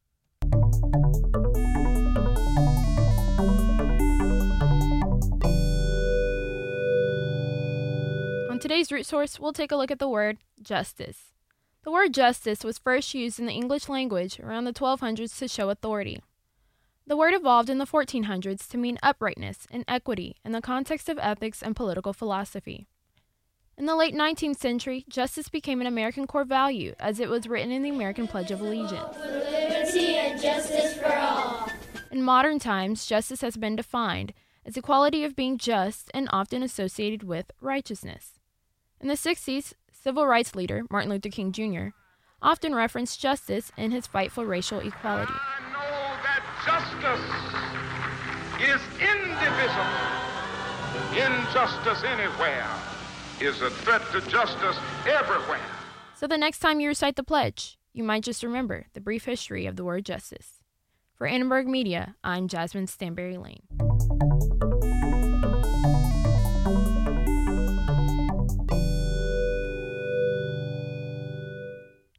On 8.50 8.58
today's 8.58 8.90
root 8.90 9.04
source, 9.04 9.38
we'll 9.38 9.52
take 9.52 9.70
a 9.70 9.76
look 9.76 9.90
at 9.90 9.98
the 9.98 10.08
word 10.08 10.38
justice. 10.62 11.34
The 11.84 11.92
word 11.92 12.14
justice 12.14 12.64
was 12.64 12.78
first 12.78 13.12
used 13.12 13.38
in 13.38 13.44
the 13.44 13.52
English 13.52 13.86
language 13.86 14.40
around 14.40 14.64
the 14.64 14.72
1200s 14.72 15.36
to 15.40 15.46
show 15.46 15.68
authority. 15.68 16.22
The 17.06 17.18
word 17.18 17.34
evolved 17.34 17.68
in 17.68 17.76
the 17.76 17.84
1400s 17.84 18.66
to 18.70 18.78
mean 18.78 18.98
uprightness 19.02 19.66
and 19.70 19.84
equity 19.86 20.36
in 20.42 20.52
the 20.52 20.62
context 20.62 21.10
of 21.10 21.18
ethics 21.18 21.62
and 21.62 21.76
political 21.76 22.14
philosophy. 22.14 22.86
In 23.82 23.86
the 23.86 23.96
late 23.96 24.14
19th 24.14 24.58
century, 24.58 25.04
justice 25.08 25.48
became 25.48 25.80
an 25.80 25.88
American 25.88 26.24
core 26.28 26.44
value 26.44 26.94
as 27.00 27.18
it 27.18 27.28
was 27.28 27.48
written 27.48 27.72
in 27.72 27.82
the 27.82 27.90
American 27.90 28.28
Pledge 28.28 28.52
of 28.52 28.60
Allegiance. 28.60 29.16
liberty 29.18 30.18
and 30.18 30.40
justice 30.40 30.94
for 30.98 31.12
all. 31.12 31.68
In 32.12 32.22
modern 32.22 32.60
times, 32.60 33.06
justice 33.06 33.40
has 33.40 33.56
been 33.56 33.74
defined 33.74 34.34
as 34.64 34.74
the 34.74 34.82
quality 34.82 35.24
of 35.24 35.34
being 35.34 35.58
just 35.58 36.12
and 36.14 36.28
often 36.32 36.62
associated 36.62 37.24
with 37.24 37.50
righteousness. 37.60 38.38
In 39.00 39.08
the 39.08 39.14
60s, 39.14 39.72
civil 39.90 40.28
rights 40.28 40.54
leader 40.54 40.84
Martin 40.88 41.10
Luther 41.10 41.30
King 41.30 41.50
Jr. 41.50 41.88
often 42.40 42.76
referenced 42.76 43.18
justice 43.18 43.72
in 43.76 43.90
his 43.90 44.06
fight 44.06 44.30
for 44.30 44.46
racial 44.46 44.78
equality. 44.78 45.34
I 45.34 45.58
know 45.72 46.22
that 46.22 46.44
justice 46.62 47.26
is 48.62 48.80
indivisible. 49.02 50.22
Injustice 51.18 52.04
anywhere 52.04 52.81
is 53.44 53.60
a 53.60 53.70
threat 53.70 54.02
to 54.12 54.20
justice 54.28 54.76
everywhere. 55.06 55.60
So 56.14 56.28
the 56.28 56.38
next 56.38 56.60
time 56.60 56.78
you 56.78 56.88
recite 56.88 57.16
the 57.16 57.24
pledge, 57.24 57.76
you 57.92 58.04
might 58.04 58.22
just 58.22 58.42
remember 58.44 58.86
the 58.94 59.00
brief 59.00 59.24
history 59.24 59.66
of 59.66 59.74
the 59.74 59.84
word 59.84 60.04
justice. 60.04 60.60
For 61.14 61.26
Annenberg 61.26 61.66
Media, 61.66 62.14
I'm 62.22 62.46
Jasmine 62.46 62.86
Stanberry 62.86 63.42
Lane. 63.42 63.62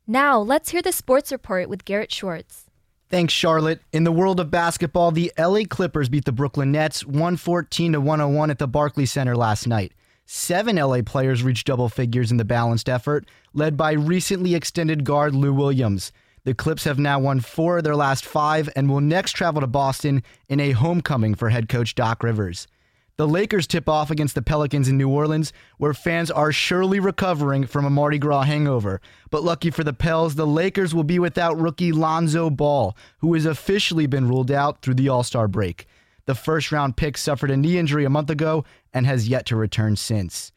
Now, 0.05 0.37
let's 0.39 0.71
hear 0.71 0.81
the 0.81 0.91
sports 0.91 1.31
report 1.31 1.69
with 1.69 1.85
Garrett 1.85 2.11
Schwartz. 2.11 2.65
Thanks, 3.09 3.33
Charlotte. 3.33 3.79
In 3.93 4.03
the 4.03 4.11
world 4.11 4.41
of 4.41 4.51
basketball, 4.51 5.11
the 5.11 5.31
LA 5.37 5.61
Clippers 5.69 6.09
beat 6.09 6.25
the 6.25 6.31
Brooklyn 6.33 6.73
Nets 6.73 7.05
114 7.05 7.93
to 7.93 8.01
101 8.01 8.51
at 8.51 8.59
the 8.59 8.67
Barclays 8.67 9.11
Center 9.11 9.37
last 9.37 9.67
night. 9.67 9.93
Seven 10.25 10.77
LA 10.77 11.01
players 11.01 11.43
reached 11.43 11.67
double 11.67 11.89
figures 11.89 12.31
in 12.31 12.37
the 12.37 12.45
balanced 12.45 12.87
effort, 12.87 13.25
led 13.53 13.75
by 13.75 13.91
recently 13.91 14.55
extended 14.55 15.03
guard 15.03 15.35
Lou 15.35 15.53
Williams. 15.53 16.13
The 16.45 16.53
Clips 16.53 16.85
have 16.85 16.97
now 16.97 17.19
won 17.19 17.41
four 17.41 17.77
of 17.77 17.83
their 17.83 17.95
last 17.95 18.25
five 18.25 18.69
and 18.75 18.89
will 18.89 19.01
next 19.01 19.33
travel 19.33 19.61
to 19.61 19.67
Boston 19.67 20.23
in 20.47 20.59
a 20.59 20.71
homecoming 20.71 21.35
for 21.35 21.49
head 21.49 21.67
coach 21.67 21.93
Doc 21.93 22.23
Rivers. 22.23 22.67
The 23.15 23.27
Lakers 23.27 23.67
tip 23.67 23.87
off 23.87 24.09
against 24.09 24.33
the 24.33 24.41
Pelicans 24.41 24.87
in 24.87 24.97
New 24.97 25.07
Orleans, 25.07 25.53
where 25.77 25.93
fans 25.93 26.31
are 26.31 26.51
surely 26.51 26.99
recovering 26.99 27.67
from 27.67 27.85
a 27.85 27.89
Mardi 27.89 28.17
Gras 28.17 28.43
hangover. 28.43 29.01
But 29.29 29.43
lucky 29.43 29.69
for 29.69 29.83
the 29.83 29.93
Pels, 29.93 30.35
the 30.35 30.47
Lakers 30.47 30.95
will 30.95 31.03
be 31.03 31.19
without 31.19 31.59
rookie 31.59 31.91
Lonzo 31.91 32.49
Ball, 32.49 32.97
who 33.19 33.33
has 33.35 33.45
officially 33.45 34.07
been 34.07 34.27
ruled 34.27 34.51
out 34.51 34.81
through 34.81 34.95
the 34.95 35.09
All 35.09 35.23
Star 35.23 35.47
break. 35.47 35.85
The 36.25 36.35
first 36.35 36.71
round 36.71 36.95
pick 36.95 37.17
suffered 37.17 37.51
a 37.51 37.57
knee 37.57 37.77
injury 37.77 38.05
a 38.05 38.09
month 38.09 38.29
ago 38.29 38.63
and 38.93 39.05
has 39.05 39.27
yet 39.27 39.45
to 39.47 39.55
return 39.55 39.95
since. 39.95 40.51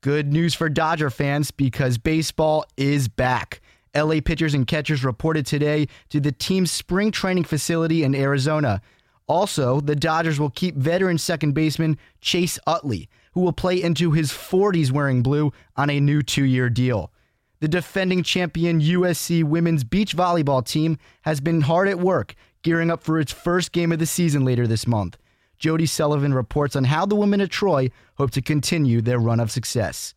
Good 0.00 0.32
news 0.32 0.54
for 0.54 0.68
Dodger 0.68 1.10
fans 1.10 1.50
because 1.50 1.98
baseball 1.98 2.64
is 2.76 3.08
back. 3.08 3.60
LA 3.96 4.20
pitchers 4.24 4.54
and 4.54 4.66
catchers 4.66 5.04
reported 5.04 5.44
today 5.44 5.88
to 6.10 6.20
the 6.20 6.30
team's 6.30 6.70
spring 6.70 7.10
training 7.10 7.44
facility 7.44 8.04
in 8.04 8.14
Arizona. 8.14 8.80
Also, 9.26 9.80
the 9.80 9.96
Dodgers 9.96 10.38
will 10.38 10.50
keep 10.50 10.76
veteran 10.76 11.18
second 11.18 11.52
baseman 11.52 11.98
Chase 12.20 12.58
Utley, 12.66 13.08
who 13.32 13.40
will 13.40 13.52
play 13.52 13.82
into 13.82 14.12
his 14.12 14.30
40s 14.30 14.92
wearing 14.92 15.22
blue 15.22 15.52
on 15.76 15.90
a 15.90 16.00
new 16.00 16.22
two 16.22 16.44
year 16.44 16.70
deal. 16.70 17.12
The 17.60 17.68
defending 17.68 18.22
champion 18.22 18.80
USC 18.80 19.42
women's 19.42 19.82
beach 19.82 20.16
volleyball 20.16 20.64
team 20.64 20.96
has 21.22 21.40
been 21.40 21.62
hard 21.62 21.88
at 21.88 21.98
work, 21.98 22.36
gearing 22.62 22.90
up 22.90 23.02
for 23.02 23.18
its 23.18 23.32
first 23.32 23.72
game 23.72 23.92
of 23.92 23.98
the 23.98 24.06
season 24.06 24.44
later 24.44 24.66
this 24.66 24.86
month. 24.86 25.16
Jody 25.58 25.86
Sullivan 25.86 26.34
reports 26.34 26.76
on 26.76 26.84
how 26.84 27.04
the 27.04 27.16
women 27.16 27.40
of 27.40 27.48
Troy 27.48 27.90
hope 28.16 28.30
to 28.32 28.42
continue 28.42 29.00
their 29.00 29.18
run 29.18 29.40
of 29.40 29.50
success. 29.50 30.14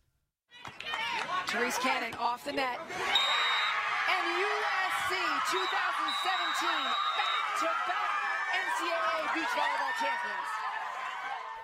Therese 1.46 1.78
Cannon 1.78 2.14
off 2.14 2.44
the 2.44 2.52
net. 2.52 2.78
And 4.08 4.24
USC 4.38 5.12
2017 5.50 6.68
back 7.18 7.58
to 7.58 7.64
back 7.64 8.10
NCAA 8.54 9.34
beach 9.34 9.44
volleyball 9.48 9.92
champions. 9.98 10.48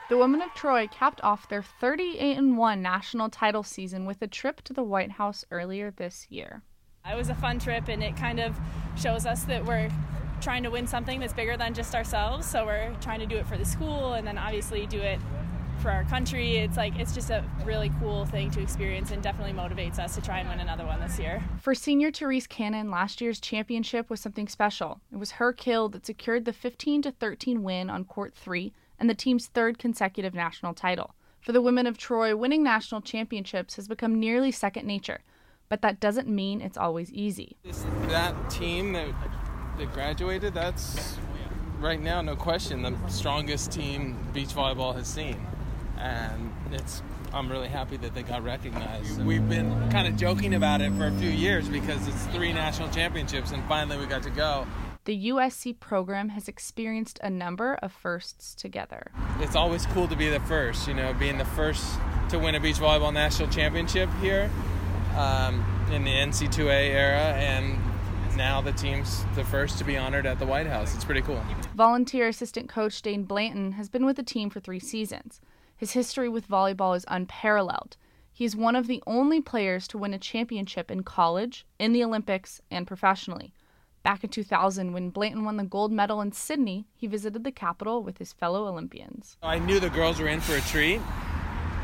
The 0.08 0.18
women 0.18 0.42
of 0.42 0.52
Troy 0.54 0.88
capped 0.88 1.22
off 1.22 1.48
their 1.48 1.62
38 1.62 2.40
1 2.42 2.82
national 2.82 3.30
title 3.30 3.62
season 3.62 4.04
with 4.04 4.20
a 4.20 4.26
trip 4.26 4.62
to 4.62 4.72
the 4.72 4.82
White 4.82 5.12
House 5.12 5.44
earlier 5.50 5.90
this 5.90 6.26
year. 6.28 6.62
It 7.10 7.16
was 7.16 7.30
a 7.30 7.34
fun 7.34 7.58
trip, 7.58 7.88
and 7.88 8.02
it 8.02 8.16
kind 8.16 8.40
of 8.40 8.58
shows 8.96 9.24
us 9.24 9.44
that 9.44 9.64
we're 9.64 9.90
trying 10.40 10.62
to 10.62 10.70
win 10.70 10.86
something 10.86 11.20
that's 11.20 11.32
bigger 11.32 11.56
than 11.56 11.74
just 11.74 11.94
ourselves. 11.94 12.48
So 12.48 12.66
we're 12.66 12.94
trying 13.00 13.20
to 13.20 13.26
do 13.26 13.36
it 13.36 13.46
for 13.46 13.56
the 13.56 13.64
school, 13.64 14.14
and 14.14 14.26
then 14.26 14.38
obviously 14.38 14.86
do 14.86 15.00
it 15.00 15.18
for 15.80 15.90
our 15.90 16.04
country. 16.04 16.56
It's 16.56 16.76
like 16.76 16.98
it's 16.98 17.14
just 17.14 17.30
a 17.30 17.44
really 17.64 17.90
cool 18.00 18.26
thing 18.26 18.50
to 18.52 18.60
experience, 18.60 19.10
and 19.10 19.22
definitely 19.22 19.52
motivates 19.52 19.98
us 19.98 20.14
to 20.16 20.20
try 20.20 20.38
and 20.40 20.48
win 20.48 20.60
another 20.60 20.84
one 20.84 21.00
this 21.00 21.18
year. 21.18 21.42
For 21.60 21.74
senior 21.74 22.10
Therese 22.10 22.46
Cannon, 22.46 22.90
last 22.90 23.20
year's 23.20 23.40
championship 23.40 24.10
was 24.10 24.20
something 24.20 24.48
special. 24.48 25.00
It 25.12 25.16
was 25.16 25.32
her 25.32 25.52
kill 25.52 25.88
that 25.90 26.06
secured 26.06 26.44
the 26.44 26.52
15 26.52 27.02
to 27.02 27.12
13 27.12 27.62
win 27.62 27.90
on 27.90 28.04
court 28.04 28.34
three 28.34 28.72
and 28.98 29.08
the 29.08 29.14
team's 29.14 29.46
third 29.46 29.78
consecutive 29.78 30.34
national 30.34 30.74
title. 30.74 31.14
For 31.40 31.52
the 31.52 31.62
women 31.62 31.86
of 31.86 31.96
Troy, 31.96 32.36
winning 32.36 32.62
national 32.62 33.00
championships 33.00 33.76
has 33.76 33.88
become 33.88 34.18
nearly 34.18 34.50
second 34.50 34.86
nature, 34.86 35.20
but 35.68 35.82
that 35.82 36.00
doesn't 36.00 36.28
mean 36.28 36.60
it's 36.60 36.76
always 36.76 37.12
easy. 37.12 37.56
That 38.08 38.50
team 38.50 38.92
that, 38.94 39.14
that 39.78 39.92
graduated, 39.92 40.54
that's 40.54 41.16
right 41.80 42.00
now, 42.00 42.20
no 42.20 42.36
question, 42.36 42.82
the 42.82 42.94
strongest 43.08 43.72
team 43.72 44.18
beach 44.32 44.48
volleyball 44.48 44.94
has 44.94 45.06
seen. 45.06 45.40
And 45.96 46.52
it's 46.72 47.02
I'm 47.32 47.50
really 47.50 47.68
happy 47.68 47.96
that 47.98 48.14
they 48.14 48.22
got 48.22 48.42
recognized. 48.42 49.22
We've 49.22 49.46
been 49.48 49.90
kind 49.90 50.08
of 50.08 50.16
joking 50.16 50.54
about 50.54 50.80
it 50.80 50.92
for 50.94 51.06
a 51.06 51.12
few 51.12 51.28
years 51.28 51.68
because 51.68 52.06
it's 52.08 52.24
three 52.26 52.52
national 52.52 52.88
championships 52.90 53.52
and 53.52 53.62
finally 53.64 53.98
we 53.98 54.06
got 54.06 54.22
to 54.22 54.30
go. 54.30 54.66
The 55.04 55.28
USC 55.30 55.78
program 55.78 56.30
has 56.30 56.48
experienced 56.48 57.18
a 57.22 57.30
number 57.30 57.74
of 57.82 57.92
firsts 57.92 58.54
together. 58.54 59.10
It's 59.40 59.56
always 59.56 59.86
cool 59.86 60.08
to 60.08 60.16
be 60.16 60.28
the 60.28 60.40
first, 60.40 60.88
you 60.88 60.94
know, 60.94 61.14
being 61.14 61.38
the 61.38 61.44
first 61.44 61.84
to 62.30 62.38
win 62.38 62.54
a 62.54 62.60
beach 62.60 62.76
volleyball 62.76 63.12
national 63.12 63.48
championship 63.48 64.10
here 64.20 64.50
um, 65.16 65.64
in 65.90 66.04
the 66.04 66.10
NC2A 66.10 66.90
era, 66.90 67.32
and 67.36 67.78
now 68.38 68.60
the 68.60 68.72
team's 68.72 69.24
the 69.34 69.44
first 69.44 69.78
to 69.78 69.84
be 69.84 69.96
honored 69.96 70.24
at 70.24 70.38
the 70.38 70.46
White 70.46 70.68
House. 70.68 70.94
It's 70.94 71.04
pretty 71.04 71.22
cool. 71.22 71.42
Volunteer 71.74 72.28
assistant 72.28 72.68
coach 72.68 73.02
Dain 73.02 73.24
Blanton 73.24 73.72
has 73.72 73.88
been 73.88 74.06
with 74.06 74.14
the 74.14 74.22
team 74.22 74.48
for 74.48 74.60
three 74.60 74.78
seasons. 74.78 75.40
His 75.76 75.90
history 75.90 76.28
with 76.28 76.48
volleyball 76.48 76.96
is 76.96 77.04
unparalleled. 77.08 77.96
He 78.32 78.44
is 78.44 78.54
one 78.54 78.76
of 78.76 78.86
the 78.86 79.02
only 79.08 79.40
players 79.40 79.88
to 79.88 79.98
win 79.98 80.14
a 80.14 80.18
championship 80.18 80.88
in 80.88 81.02
college, 81.02 81.66
in 81.80 81.92
the 81.92 82.04
Olympics, 82.04 82.60
and 82.70 82.86
professionally. 82.86 83.52
Back 84.04 84.22
in 84.22 84.30
2000, 84.30 84.92
when 84.92 85.10
Blanton 85.10 85.44
won 85.44 85.56
the 85.56 85.64
gold 85.64 85.90
medal 85.90 86.20
in 86.20 86.30
Sydney, 86.30 86.86
he 86.94 87.08
visited 87.08 87.42
the 87.42 87.50
capital 87.50 88.04
with 88.04 88.18
his 88.18 88.32
fellow 88.32 88.68
Olympians. 88.68 89.36
I 89.42 89.58
knew 89.58 89.80
the 89.80 89.90
girls 89.90 90.20
were 90.20 90.28
in 90.28 90.40
for 90.40 90.54
a 90.54 90.60
treat, 90.60 91.00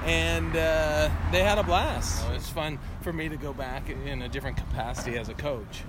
and 0.05 0.55
uh, 0.55 1.11
they 1.33 1.43
had 1.43 1.59
a 1.59 1.65
blast. 1.65 2.25
It's 2.31 2.49
fun 2.49 2.79
for 3.01 3.13
me 3.13 3.29
to 3.29 3.37
go 3.37 3.53
back 3.53 3.91
in 3.91 4.23
a 4.23 4.29
different 4.29 4.57
capacity 4.57 5.19
as 5.19 5.29
a 5.29 5.35
coach 5.35 5.83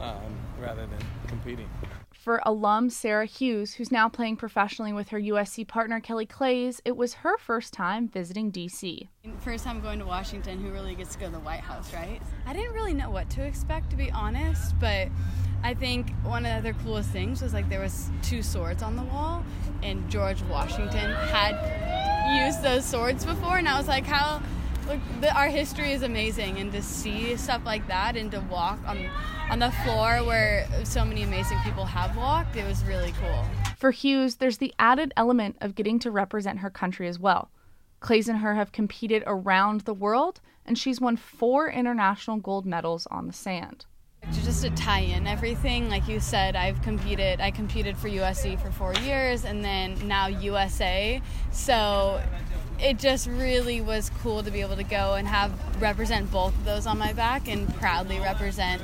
um, 0.00 0.36
rather 0.60 0.86
than 0.86 0.98
competing. 1.26 1.68
For 2.12 2.40
alum 2.44 2.90
Sara 2.90 3.24
Hughes, 3.24 3.74
who's 3.74 3.92
now 3.92 4.08
playing 4.08 4.36
professionally 4.36 4.92
with 4.92 5.10
her 5.10 5.20
USC 5.20 5.66
partner 5.68 6.00
Kelly 6.00 6.26
Claes, 6.26 6.80
it 6.84 6.96
was 6.96 7.14
her 7.14 7.38
first 7.38 7.72
time 7.72 8.08
visiting 8.08 8.50
DC. 8.50 9.08
First 9.38 9.64
time 9.64 9.80
going 9.80 10.00
to 10.00 10.06
Washington, 10.06 10.60
who 10.60 10.72
really 10.72 10.96
gets 10.96 11.12
to 11.14 11.20
go 11.20 11.26
to 11.26 11.32
the 11.32 11.38
White 11.38 11.60
House, 11.60 11.94
right? 11.94 12.20
I 12.44 12.52
didn't 12.52 12.72
really 12.72 12.94
know 12.94 13.10
what 13.10 13.30
to 13.30 13.42
expect, 13.42 13.90
to 13.90 13.96
be 13.96 14.10
honest, 14.10 14.76
but 14.80 15.08
I 15.62 15.74
think 15.74 16.10
one 16.24 16.44
of 16.44 16.52
the 16.52 16.70
other 16.70 16.78
coolest 16.82 17.10
things 17.10 17.42
was 17.42 17.52
like 17.52 17.68
there 17.68 17.80
was 17.80 18.10
two 18.22 18.42
swords 18.42 18.82
on 18.82 18.96
the 18.96 19.04
wall, 19.04 19.44
and 19.82 20.08
George 20.10 20.42
Washington 20.42 21.12
had 21.12 22.44
used 22.44 22.62
those 22.62 22.84
swords 22.84 23.24
before, 23.24 23.58
and 23.58 23.68
I 23.68 23.78
was 23.78 23.86
like, 23.86 24.04
how 24.04 24.42
look, 24.86 24.98
the, 25.20 25.34
our 25.34 25.48
history 25.48 25.92
is 25.92 26.02
amazing, 26.02 26.58
and 26.58 26.72
to 26.72 26.82
see 26.82 27.36
stuff 27.36 27.62
like 27.64 27.86
that, 27.88 28.16
and 28.16 28.30
to 28.30 28.40
walk 28.40 28.78
on 28.86 29.08
on 29.48 29.60
the 29.60 29.70
floor 29.84 30.24
where 30.24 30.66
so 30.84 31.04
many 31.04 31.22
amazing 31.22 31.58
people 31.62 31.84
have 31.84 32.16
walked, 32.16 32.56
it 32.56 32.66
was 32.66 32.82
really 32.84 33.12
cool. 33.20 33.44
For 33.78 33.92
Hughes, 33.92 34.36
there's 34.36 34.58
the 34.58 34.74
added 34.78 35.12
element 35.16 35.56
of 35.60 35.74
getting 35.74 35.98
to 36.00 36.10
represent 36.10 36.60
her 36.60 36.70
country 36.70 37.06
as 37.06 37.18
well. 37.18 37.50
Claes 38.00 38.28
and 38.28 38.38
her 38.38 38.54
have 38.54 38.72
competed 38.72 39.22
around 39.26 39.82
the 39.82 39.94
world, 39.94 40.40
and 40.64 40.76
she's 40.76 41.00
won 41.00 41.16
four 41.16 41.70
international 41.70 42.38
gold 42.38 42.66
medals 42.66 43.06
on 43.10 43.26
the 43.26 43.32
sand. 43.32 43.86
Just 44.32 44.62
to 44.62 44.70
tie 44.70 45.00
in 45.00 45.28
everything, 45.28 45.88
like 45.88 46.08
you 46.08 46.18
said, 46.18 46.56
I've 46.56 46.82
competed. 46.82 47.40
I 47.40 47.52
competed 47.52 47.96
for 47.96 48.08
USC 48.08 48.60
for 48.60 48.72
four 48.72 48.92
years, 48.94 49.44
and 49.44 49.64
then 49.64 49.96
now 50.08 50.26
USA. 50.26 51.22
So 51.52 52.20
it 52.80 52.98
just 52.98 53.26
really 53.26 53.80
was 53.80 54.10
cool 54.22 54.42
to 54.42 54.50
be 54.50 54.60
able 54.60 54.76
to 54.76 54.84
go 54.84 55.14
and 55.14 55.26
have 55.26 55.52
represent 55.80 56.30
both 56.30 56.54
of 56.54 56.64
those 56.64 56.86
on 56.86 56.98
my 56.98 57.12
back 57.12 57.48
and 57.48 57.72
proudly 57.76 58.18
represent 58.18 58.82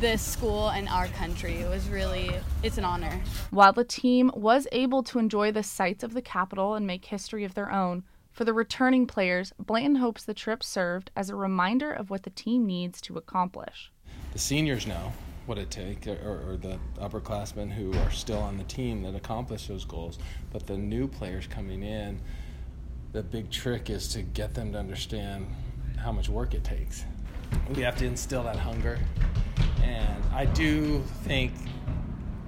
this 0.00 0.22
school 0.22 0.68
and 0.68 0.88
our 0.88 1.08
country. 1.08 1.54
It 1.56 1.68
was 1.68 1.88
really, 1.88 2.30
it's 2.62 2.78
an 2.78 2.84
honor. 2.84 3.20
While 3.50 3.72
the 3.72 3.84
team 3.84 4.30
was 4.34 4.66
able 4.72 5.02
to 5.04 5.18
enjoy 5.18 5.52
the 5.52 5.62
sights 5.62 6.04
of 6.04 6.14
the 6.14 6.22
capital 6.22 6.74
and 6.74 6.86
make 6.86 7.04
history 7.06 7.44
of 7.44 7.54
their 7.54 7.70
own, 7.72 8.04
for 8.30 8.44
the 8.44 8.52
returning 8.52 9.06
players, 9.06 9.52
Blanton 9.58 9.96
hopes 9.96 10.24
the 10.24 10.34
trip 10.34 10.62
served 10.64 11.10
as 11.14 11.30
a 11.30 11.36
reminder 11.36 11.92
of 11.92 12.10
what 12.10 12.24
the 12.24 12.30
team 12.30 12.66
needs 12.66 13.00
to 13.02 13.16
accomplish. 13.16 13.92
The 14.32 14.40
seniors 14.40 14.86
know 14.86 15.12
what 15.46 15.58
it 15.58 15.70
takes, 15.70 16.08
or, 16.08 16.42
or 16.48 16.56
the 16.56 16.78
upperclassmen 16.98 17.70
who 17.70 17.96
are 17.98 18.10
still 18.10 18.40
on 18.40 18.58
the 18.58 18.64
team 18.64 19.02
that 19.02 19.14
accomplish 19.14 19.68
those 19.68 19.84
goals, 19.84 20.18
but 20.50 20.66
the 20.66 20.76
new 20.76 21.06
players 21.06 21.46
coming 21.46 21.82
in, 21.82 22.20
the 23.14 23.22
big 23.22 23.48
trick 23.48 23.90
is 23.90 24.08
to 24.08 24.22
get 24.22 24.54
them 24.54 24.72
to 24.72 24.78
understand 24.78 25.46
how 25.96 26.10
much 26.10 26.28
work 26.28 26.52
it 26.52 26.64
takes. 26.64 27.04
We 27.76 27.82
have 27.82 27.96
to 27.98 28.04
instill 28.04 28.42
that 28.42 28.56
hunger. 28.56 28.98
And 29.84 30.20
I 30.34 30.46
do 30.46 30.98
think 31.22 31.52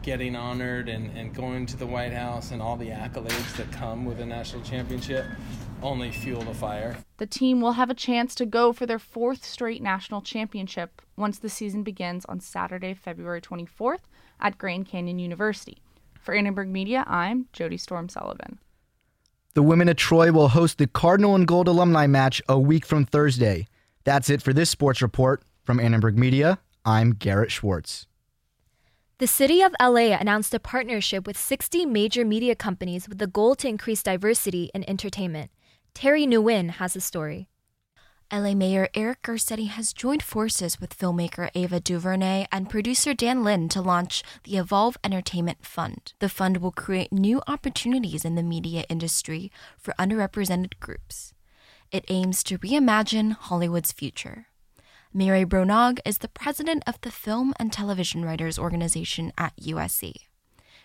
getting 0.02 0.34
honored 0.34 0.88
and, 0.88 1.16
and 1.16 1.32
going 1.32 1.66
to 1.66 1.76
the 1.76 1.86
White 1.86 2.12
House 2.12 2.50
and 2.50 2.60
all 2.60 2.76
the 2.76 2.88
accolades 2.88 3.56
that 3.56 3.70
come 3.70 4.04
with 4.04 4.18
a 4.18 4.26
national 4.26 4.62
championship, 4.62 5.24
only 5.82 6.10
fuel 6.10 6.42
the 6.42 6.54
fire. 6.54 6.96
The 7.18 7.26
team 7.26 7.60
will 7.60 7.72
have 7.72 7.88
a 7.88 7.94
chance 7.94 8.34
to 8.34 8.44
go 8.44 8.72
for 8.72 8.86
their 8.86 8.98
fourth 8.98 9.44
straight 9.44 9.82
national 9.82 10.20
championship 10.20 11.00
once 11.16 11.38
the 11.38 11.48
season 11.48 11.84
begins 11.84 12.24
on 12.24 12.40
Saturday, 12.40 12.92
February 12.92 13.40
24th 13.40 14.02
at 14.40 14.58
Grand 14.58 14.86
Canyon 14.86 15.20
University. 15.20 15.78
For 16.20 16.34
Annenberg 16.34 16.68
Media, 16.68 17.04
I'm 17.06 17.46
Jody 17.52 17.76
Storm 17.76 18.08
Sullivan. 18.08 18.58
The 19.56 19.62
women 19.62 19.88
of 19.88 19.96
Troy 19.96 20.32
will 20.32 20.48
host 20.48 20.76
the 20.76 20.86
Cardinal 20.86 21.34
and 21.34 21.48
Gold 21.48 21.66
alumni 21.66 22.06
match 22.06 22.42
a 22.46 22.58
week 22.60 22.84
from 22.84 23.06
Thursday. 23.06 23.66
That's 24.04 24.28
it 24.28 24.42
for 24.42 24.52
this 24.52 24.68
sports 24.68 25.00
report. 25.00 25.42
From 25.64 25.80
Annenberg 25.80 26.18
Media, 26.18 26.58
I'm 26.84 27.12
Garrett 27.14 27.50
Schwartz. 27.50 28.06
The 29.16 29.26
city 29.26 29.62
of 29.62 29.74
LA 29.80 30.14
announced 30.14 30.52
a 30.52 30.60
partnership 30.60 31.26
with 31.26 31.38
60 31.38 31.86
major 31.86 32.22
media 32.22 32.54
companies 32.54 33.08
with 33.08 33.16
the 33.16 33.26
goal 33.26 33.54
to 33.54 33.66
increase 33.66 34.02
diversity 34.02 34.70
in 34.74 34.86
entertainment. 34.86 35.50
Terry 35.94 36.26
Nguyen 36.26 36.72
has 36.72 36.94
a 36.94 37.00
story. 37.00 37.48
LA 38.32 38.54
Mayor 38.54 38.88
Eric 38.92 39.22
Garcetti 39.22 39.68
has 39.68 39.92
joined 39.92 40.22
forces 40.22 40.80
with 40.80 40.98
filmmaker 40.98 41.48
Ava 41.54 41.78
DuVernay 41.78 42.46
and 42.50 42.68
producer 42.68 43.14
Dan 43.14 43.44
Lin 43.44 43.68
to 43.68 43.80
launch 43.80 44.24
the 44.42 44.56
Evolve 44.56 44.96
Entertainment 45.04 45.64
Fund. 45.64 46.12
The 46.18 46.28
fund 46.28 46.56
will 46.56 46.72
create 46.72 47.12
new 47.12 47.40
opportunities 47.46 48.24
in 48.24 48.34
the 48.34 48.42
media 48.42 48.84
industry 48.88 49.52
for 49.78 49.94
underrepresented 49.96 50.80
groups. 50.80 51.34
It 51.92 52.04
aims 52.08 52.42
to 52.44 52.58
reimagine 52.58 53.30
Hollywood's 53.30 53.92
future. 53.92 54.46
Mary 55.14 55.44
Bronog 55.44 56.00
is 56.04 56.18
the 56.18 56.28
president 56.28 56.82
of 56.84 57.00
the 57.02 57.12
Film 57.12 57.54
and 57.60 57.72
Television 57.72 58.24
Writers 58.24 58.58
Organization 58.58 59.32
at 59.38 59.56
USC. 59.58 60.14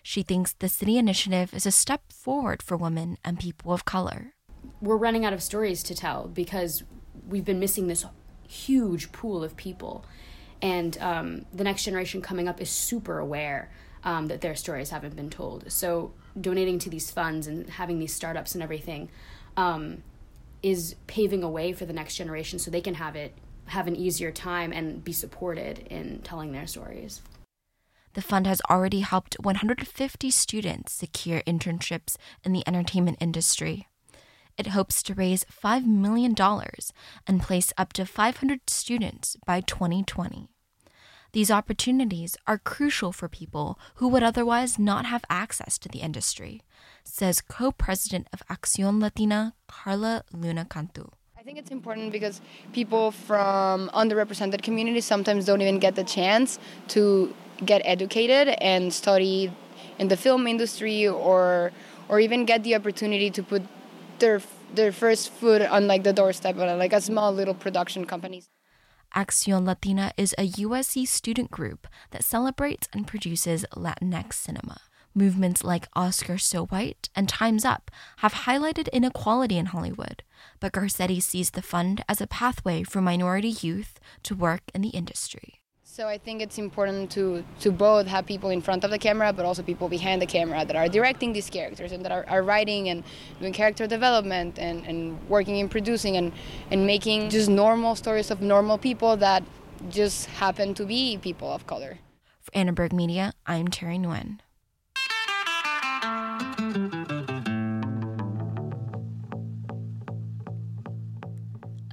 She 0.04 0.22
thinks 0.22 0.54
the 0.54 0.70
city 0.70 1.00
initiative 1.00 1.56
is 1.56 1.66
a 1.66 1.72
step 1.72 2.12
forward 2.12 2.62
for 2.62 2.78
women 2.78 3.18
and 3.26 3.40
people 3.40 3.74
of 3.74 3.84
color. 3.84 4.34
We're 4.80 4.98
running 4.98 5.26
out 5.26 5.34
of 5.34 5.42
stories 5.42 5.82
to 5.84 5.96
tell 5.96 6.28
because 6.28 6.84
we've 7.28 7.46
been 7.46 7.60
missing 7.60 7.88
this 7.88 8.06
huge 8.48 9.12
pool 9.12 9.44
of 9.44 9.56
people. 9.56 10.06
And 10.62 10.98
um, 11.00 11.46
the 11.54 11.64
next 11.64 11.84
generation 11.84 12.22
coming 12.22 12.48
up 12.48 12.62
is 12.62 12.70
super 12.70 13.18
aware 13.18 13.72
um, 14.04 14.28
that 14.28 14.42
their 14.42 14.56
stories 14.56 14.90
haven't 14.90 15.16
been 15.16 15.30
told. 15.30 15.72
So 15.72 16.14
donating 16.40 16.80
to 16.80 16.90
these 16.90 17.12
funds 17.12 17.48
and 17.48 17.70
having 17.70 18.00
these 18.00 18.14
startups 18.14 18.54
and 18.54 18.64
everything 18.64 19.10
um, 19.58 20.04
is 20.62 20.96
paving 21.08 21.44
a 21.44 21.50
way 21.50 21.74
for 21.74 21.86
the 21.86 21.94
next 21.94 22.16
generation 22.16 22.60
so 22.60 22.70
they 22.70 22.82
can 22.82 22.96
have 22.96 23.16
it 23.16 23.34
have 23.68 23.88
an 23.88 23.96
easier 23.96 24.32
time 24.32 24.74
and 24.74 25.04
be 25.04 25.14
supported 25.14 25.80
in 25.90 26.20
telling 26.24 26.52
their 26.52 26.68
stories. 26.68 27.22
The 28.14 28.22
fund 28.22 28.46
has 28.46 28.62
already 28.70 29.00
helped 29.00 29.36
150 29.36 30.32
students 30.32 30.92
secure 30.92 31.42
internships 31.42 32.18
in 32.44 32.52
the 32.52 32.68
entertainment 32.68 33.18
industry. 33.22 33.88
It 34.58 34.68
hopes 34.68 35.02
to 35.04 35.14
raise 35.14 35.46
$5 35.46 35.86
million 35.86 36.36
and 37.28 37.42
place 37.42 37.74
up 37.78 37.94
to 37.94 38.06
500 38.06 38.70
students 38.70 39.38
by 39.46 39.62
2020. 39.62 40.48
These 41.34 41.50
opportunities 41.50 42.36
are 42.46 42.58
crucial 42.58 43.14
for 43.14 43.30
people 43.30 43.80
who 43.96 44.10
would 44.10 44.24
otherwise 44.24 44.78
not 44.78 45.06
have 45.06 45.24
access 45.30 45.78
to 45.78 45.88
the 45.88 46.00
industry, 46.00 46.62
says 47.06 47.40
co 47.40 47.72
president 47.72 48.28
of 48.34 48.46
Acción 48.48 49.02
Latina, 49.02 49.54
Carla 49.68 50.24
Luna 50.34 50.66
Cantu. 50.66 51.08
I 51.40 51.44
think 51.44 51.58
it's 51.58 51.72
important 51.72 52.12
because 52.12 52.42
people 52.74 53.12
from 53.12 53.90
underrepresented 53.94 54.62
communities 54.62 55.06
sometimes 55.06 55.46
don't 55.46 55.62
even 55.62 55.80
get 55.80 55.96
the 55.96 56.04
chance 56.04 56.60
to 56.90 57.34
get 57.66 57.82
educated 57.86 58.50
and 58.60 58.94
study 58.94 59.52
in 59.98 60.10
the 60.10 60.18
film 60.18 60.48
industry 60.48 61.08
or 61.08 61.72
or 62.10 62.20
even 62.20 62.46
get 62.46 62.64
the 62.64 62.76
opportunity 62.76 63.32
to 63.32 63.42
put 63.42 63.64
their 64.22 64.42
their 64.74 64.94
first 64.94 65.30
foot 65.30 65.62
on 65.62 65.88
like 65.88 66.04
the 66.04 66.14
doorstep 66.14 66.56
of 66.56 66.80
like 66.80 66.94
a 66.94 67.02
small 67.02 67.34
little 67.34 67.54
production 67.54 68.06
companies. 68.06 68.48
Acción 69.14 69.66
Latina 69.66 70.14
is 70.16 70.34
a 70.38 70.48
USC 70.48 71.06
student 71.06 71.52
group 71.52 71.88
that 72.12 72.24
celebrates 72.24 72.88
and 72.94 73.06
produces 73.06 73.66
Latinx 73.76 74.34
cinema. 74.34 74.80
Movements 75.14 75.66
like 75.66 75.90
Oscar 75.94 76.38
So 76.38 76.68
White 76.68 77.10
and 77.14 77.28
Time's 77.28 77.66
Up 77.66 77.92
have 78.18 78.34
highlighted 78.34 78.90
inequality 78.94 79.58
in 79.58 79.66
Hollywood, 79.68 80.24
but 80.62 80.72
Garcetti 80.72 81.22
sees 81.22 81.52
the 81.52 81.62
fund 81.62 82.06
as 82.08 82.22
a 82.22 82.28
pathway 82.28 82.84
for 82.84 83.02
minority 83.02 83.50
youth 83.50 84.00
to 84.24 84.34
work 84.34 84.62
in 84.74 84.82
the 84.82 84.90
industry. 84.90 85.61
So 85.94 86.08
I 86.08 86.18
think 86.18 86.42
it's 86.42 86.58
important 86.58 87.12
to, 87.12 87.44
to 87.60 87.70
both 87.70 88.08
have 88.08 88.26
people 88.26 88.50
in 88.50 88.62
front 88.62 88.86
of 88.86 88.92
the 88.92 88.98
camera, 88.98 89.34
but 89.34 89.44
also 89.44 89.62
people 89.62 89.90
behind 89.90 90.22
the 90.22 90.26
camera 90.26 90.64
that 90.64 90.74
are 90.74 90.88
directing 90.88 91.34
these 91.34 91.50
characters 91.50 91.92
and 91.92 92.06
that 92.06 92.14
are, 92.14 92.24
are 92.30 92.44
writing 92.44 92.88
and 92.88 93.04
doing 93.42 93.52
character 93.52 93.86
development 93.88 94.58
and, 94.58 94.86
and 94.86 95.20
working 95.28 95.58
in 95.58 95.68
producing 95.68 96.16
and, 96.16 96.32
and 96.72 96.88
making 96.88 97.30
just 97.30 97.50
normal 97.50 97.96
stories 97.96 98.32
of 98.32 98.40
normal 98.40 98.78
people 98.78 99.18
that 99.18 99.44
just 99.90 100.28
happen 100.28 100.74
to 100.76 100.86
be 100.86 101.18
people 101.18 101.52
of 101.52 101.68
color. 101.68 101.98
For 102.40 102.54
Annenberg 102.54 102.94
Media, 102.94 103.34
I'm 103.46 103.68
Terry 103.68 103.98
Nguyen. 103.98 104.40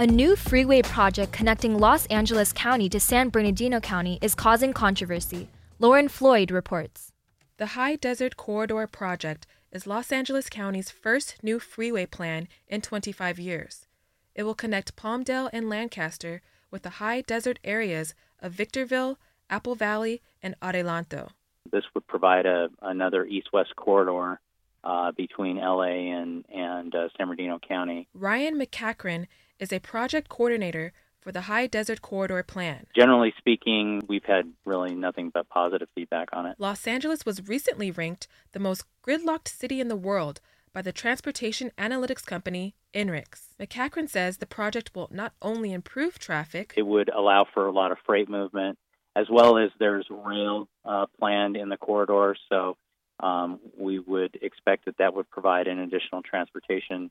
A 0.00 0.06
new 0.06 0.36
freeway 0.36 0.80
project 0.82 1.32
connecting 1.32 1.76
Los 1.76 2.06
Angeles 2.06 2.52
County 2.52 2.88
to 2.88 3.00
San 3.00 3.30
Bernardino 3.30 3.80
County 3.80 4.16
is 4.22 4.32
causing 4.32 4.72
controversy. 4.72 5.48
Lauren 5.80 6.06
Floyd 6.06 6.52
reports. 6.52 7.10
The 7.56 7.74
High 7.74 7.96
Desert 7.96 8.36
Corridor 8.36 8.86
project 8.86 9.48
is 9.72 9.88
Los 9.88 10.12
Angeles 10.12 10.48
County's 10.48 10.88
first 10.88 11.42
new 11.42 11.58
freeway 11.58 12.06
plan 12.06 12.46
in 12.68 12.80
25 12.80 13.40
years. 13.40 13.88
It 14.36 14.44
will 14.44 14.54
connect 14.54 14.94
Palmdale 14.94 15.50
and 15.52 15.68
Lancaster 15.68 16.42
with 16.70 16.84
the 16.84 17.00
high 17.02 17.22
desert 17.22 17.58
areas 17.64 18.14
of 18.38 18.52
Victorville, 18.52 19.18
Apple 19.50 19.74
Valley, 19.74 20.22
and 20.40 20.54
Adelanto. 20.62 21.30
This 21.72 21.82
would 21.96 22.06
provide 22.06 22.46
a, 22.46 22.68
another 22.82 23.24
east 23.24 23.48
west 23.52 23.74
corridor 23.74 24.38
uh, 24.84 25.10
between 25.10 25.56
LA 25.56 26.14
and, 26.20 26.44
and 26.54 26.94
uh, 26.94 27.08
San 27.16 27.26
Bernardino 27.26 27.58
County. 27.58 28.06
Ryan 28.14 28.60
McCachran 28.60 29.26
is 29.58 29.72
a 29.72 29.78
project 29.80 30.28
coordinator 30.28 30.92
for 31.20 31.32
the 31.32 31.42
High 31.42 31.66
Desert 31.66 32.00
Corridor 32.00 32.42
Plan. 32.42 32.86
Generally 32.94 33.34
speaking, 33.38 34.02
we've 34.08 34.24
had 34.24 34.52
really 34.64 34.94
nothing 34.94 35.30
but 35.32 35.48
positive 35.48 35.88
feedback 35.94 36.28
on 36.32 36.46
it. 36.46 36.56
Los 36.58 36.86
Angeles 36.86 37.26
was 37.26 37.46
recently 37.48 37.90
ranked 37.90 38.28
the 38.52 38.60
most 38.60 38.84
gridlocked 39.06 39.48
city 39.48 39.80
in 39.80 39.88
the 39.88 39.96
world 39.96 40.40
by 40.72 40.82
the 40.82 40.92
transportation 40.92 41.72
analytics 41.76 42.24
company 42.24 42.74
INRIX. 42.94 43.54
McCachran 43.60 44.08
says 44.08 44.36
the 44.36 44.46
project 44.46 44.94
will 44.94 45.08
not 45.10 45.32
only 45.42 45.72
improve 45.72 46.18
traffic, 46.18 46.74
it 46.76 46.86
would 46.86 47.08
allow 47.08 47.46
for 47.52 47.66
a 47.66 47.72
lot 47.72 47.92
of 47.92 47.98
freight 48.06 48.28
movement, 48.28 48.78
as 49.16 49.26
well 49.30 49.58
as 49.58 49.70
there's 49.78 50.06
rail 50.10 50.68
uh, 50.84 51.06
planned 51.18 51.56
in 51.56 51.68
the 51.68 51.76
corridor. 51.76 52.36
So 52.48 52.76
um, 53.20 53.58
we 53.76 53.98
would 53.98 54.38
expect 54.40 54.84
that 54.84 54.98
that 54.98 55.14
would 55.14 55.28
provide 55.30 55.66
an 55.66 55.80
additional 55.80 56.22
transportation 56.22 57.10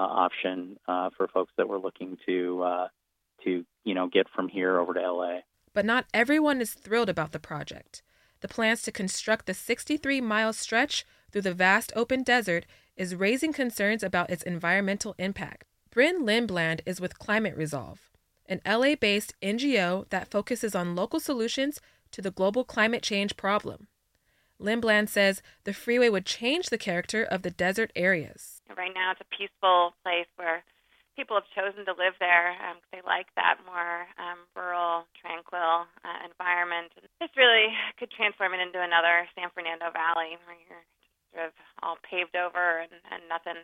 option 0.00 0.76
uh, 0.88 1.10
for 1.16 1.28
folks 1.28 1.52
that 1.56 1.68
were 1.68 1.78
looking 1.78 2.16
to 2.26 2.62
uh, 2.62 2.88
to 3.44 3.64
you 3.84 3.94
know 3.94 4.08
get 4.08 4.26
from 4.34 4.48
here 4.48 4.78
over 4.78 4.94
to 4.94 5.00
LA. 5.00 5.38
But 5.74 5.84
not 5.84 6.06
everyone 6.12 6.60
is 6.60 6.74
thrilled 6.74 7.08
about 7.08 7.32
the 7.32 7.38
project. 7.38 8.02
The 8.40 8.48
plans 8.48 8.82
to 8.82 8.92
construct 8.92 9.46
the 9.46 9.54
63 9.54 10.20
mile 10.20 10.52
stretch 10.52 11.06
through 11.30 11.42
the 11.42 11.54
vast 11.54 11.92
open 11.94 12.22
desert 12.22 12.66
is 12.96 13.14
raising 13.14 13.52
concerns 13.52 14.02
about 14.02 14.30
its 14.30 14.42
environmental 14.42 15.14
impact. 15.18 15.64
Bryn 15.90 16.24
Lindblad 16.24 16.80
is 16.86 17.00
with 17.00 17.18
Climate 17.18 17.56
Resolve, 17.56 18.10
an 18.46 18.60
LA 18.66 18.94
based 18.94 19.34
NGO 19.42 20.08
that 20.10 20.30
focuses 20.30 20.74
on 20.74 20.96
local 20.96 21.20
solutions 21.20 21.80
to 22.12 22.22
the 22.22 22.30
global 22.30 22.64
climate 22.64 23.02
change 23.02 23.36
problem. 23.36 23.88
Lindblad 24.60 25.08
says 25.08 25.42
the 25.64 25.72
freeway 25.72 26.08
would 26.08 26.26
change 26.26 26.66
the 26.66 26.78
character 26.78 27.24
of 27.24 27.42
the 27.42 27.50
desert 27.50 27.92
areas. 27.96 28.61
Right 28.76 28.94
now, 28.94 29.12
it's 29.12 29.20
a 29.20 29.36
peaceful 29.36 29.94
place 30.02 30.28
where 30.36 30.64
people 31.16 31.36
have 31.36 31.48
chosen 31.52 31.84
to 31.84 31.92
live 31.92 32.16
there 32.20 32.56
because 32.56 32.80
um, 32.80 32.92
they 32.92 33.04
like 33.04 33.28
that 33.36 33.60
more 33.68 34.08
um, 34.16 34.48
rural, 34.56 35.04
tranquil 35.20 35.84
uh, 36.04 36.18
environment. 36.24 36.92
And 36.96 37.08
this 37.20 37.32
really 37.36 37.72
could 38.00 38.10
transform 38.10 38.56
it 38.56 38.64
into 38.64 38.80
another 38.80 39.28
San 39.36 39.52
Fernando 39.52 39.92
Valley 39.92 40.40
where 40.48 40.56
you're 40.56 40.86
sort 41.32 41.46
of 41.48 41.54
all 41.82 41.96
paved 42.00 42.36
over 42.36 42.80
and, 42.80 42.92
and 43.12 43.22
nothing 43.28 43.60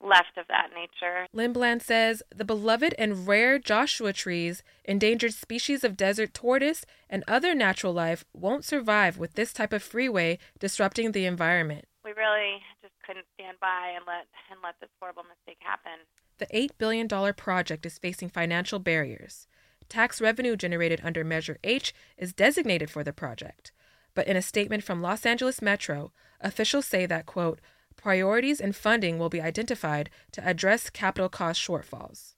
left 0.00 0.38
of 0.38 0.46
that 0.48 0.70
nature. 0.74 1.26
Lindblad 1.36 1.82
says 1.82 2.22
the 2.34 2.44
beloved 2.44 2.94
and 2.98 3.28
rare 3.28 3.58
Joshua 3.58 4.12
trees, 4.12 4.62
endangered 4.84 5.34
species 5.34 5.84
of 5.84 5.96
desert 5.96 6.32
tortoise, 6.32 6.84
and 7.08 7.24
other 7.28 7.54
natural 7.54 7.92
life 7.92 8.24
won't 8.32 8.64
survive 8.64 9.18
with 9.18 9.34
this 9.34 9.52
type 9.52 9.72
of 9.72 9.82
freeway 9.82 10.38
disrupting 10.58 11.12
the 11.12 11.26
environment. 11.26 11.84
We 12.04 12.12
really 12.12 12.62
just 12.80 12.94
couldn't 13.10 13.26
stand 13.34 13.58
by 13.60 13.92
and 13.96 14.04
let 14.06 14.26
and 14.52 14.60
let 14.62 14.76
this 14.80 14.90
horrible 15.00 15.24
mistake 15.24 15.58
happen. 15.58 16.06
The 16.38 16.46
$8 16.46 16.78
billion 16.78 17.08
project 17.34 17.84
is 17.84 17.98
facing 17.98 18.28
financial 18.28 18.78
barriers. 18.78 19.48
Tax 19.88 20.20
revenue 20.20 20.54
generated 20.54 21.00
under 21.02 21.24
Measure 21.24 21.58
H 21.64 21.92
is 22.16 22.32
designated 22.32 22.88
for 22.88 23.02
the 23.02 23.12
project. 23.12 23.72
But 24.14 24.28
in 24.28 24.36
a 24.36 24.42
statement 24.42 24.84
from 24.84 25.02
Los 25.02 25.26
Angeles 25.26 25.60
Metro, 25.60 26.12
officials 26.40 26.86
say 26.86 27.04
that, 27.06 27.26
quote, 27.26 27.60
priorities 27.96 28.60
and 28.60 28.76
funding 28.76 29.18
will 29.18 29.28
be 29.28 29.40
identified 29.40 30.08
to 30.30 30.46
address 30.46 30.88
capital 30.88 31.28
cost 31.28 31.60
shortfalls. 31.60 32.34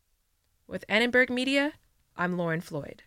With 0.67 0.87
Annenberg 0.89 1.29
Media, 1.29 1.75
I'm 2.17 2.39
Lauren 2.39 2.63
Floyd. 2.63 3.03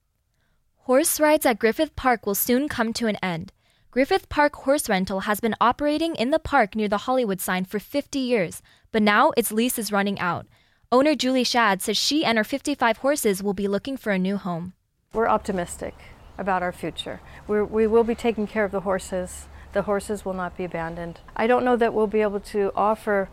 Horse 0.81 1.19
rides 1.19 1.47
at 1.47 1.57
Griffith 1.57 1.95
Park 1.95 2.27
will 2.27 2.35
soon 2.35 2.69
come 2.69 2.93
to 2.93 3.07
an 3.07 3.17
end. 3.23 3.51
Griffith 3.95 4.27
Park 4.27 4.53
Horse 4.57 4.89
Rental 4.89 5.21
has 5.21 5.39
been 5.39 5.55
operating 5.61 6.17
in 6.17 6.29
the 6.29 6.37
park 6.37 6.75
near 6.75 6.89
the 6.89 7.07
Hollywood 7.07 7.39
sign 7.39 7.63
for 7.63 7.79
50 7.79 8.19
years, 8.19 8.61
but 8.91 9.01
now 9.01 9.31
its 9.37 9.53
lease 9.53 9.79
is 9.79 9.89
running 9.89 10.19
out. 10.19 10.47
Owner 10.91 11.15
Julie 11.15 11.45
Shad 11.45 11.81
says 11.81 11.95
she 11.95 12.25
and 12.25 12.37
her 12.37 12.43
55 12.43 12.97
horses 12.97 13.41
will 13.41 13.53
be 13.53 13.69
looking 13.69 13.95
for 13.95 14.11
a 14.11 14.19
new 14.19 14.35
home. 14.35 14.73
We're 15.13 15.29
optimistic 15.29 15.93
about 16.37 16.61
our 16.61 16.73
future. 16.73 17.21
We're, 17.47 17.63
we 17.63 17.87
will 17.87 18.03
be 18.03 18.15
taking 18.15 18.47
care 18.47 18.65
of 18.65 18.73
the 18.73 18.81
horses. 18.81 19.47
The 19.71 19.83
horses 19.83 20.25
will 20.25 20.33
not 20.33 20.57
be 20.57 20.65
abandoned. 20.65 21.21
I 21.33 21.47
don't 21.47 21.63
know 21.63 21.77
that 21.77 21.93
we'll 21.93 22.05
be 22.05 22.21
able 22.21 22.41
to 22.41 22.73
offer 22.75 23.29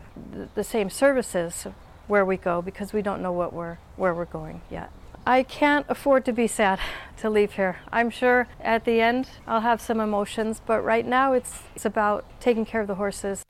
the 0.55 0.63
same 0.63 0.89
services 0.89 1.67
where 2.07 2.23
we 2.23 2.37
go 2.37 2.61
because 2.61 2.93
we 2.93 3.01
don't 3.01 3.21
know 3.21 3.33
what 3.33 3.51
we're, 3.51 3.79
where 3.97 4.13
we're 4.13 4.23
going 4.23 4.61
yet. 4.71 4.93
I 5.25 5.43
can't 5.43 5.85
afford 5.87 6.25
to 6.25 6.33
be 6.33 6.47
sad 6.47 6.79
to 7.17 7.29
leave 7.29 7.53
here. 7.53 7.77
I'm 7.91 8.09
sure 8.09 8.47
at 8.59 8.83
the 8.83 8.99
end 8.99 9.29
I'll 9.47 9.61
have 9.61 9.79
some 9.79 10.01
emotions, 10.01 10.61
but 10.65 10.83
right 10.83 11.05
now 11.05 11.31
it's, 11.31 11.63
it's 11.75 11.85
about 11.85 12.25
taking 12.41 12.65
care 12.65 12.81
of 12.81 12.87
the 12.87 12.95
horses. 12.95 13.45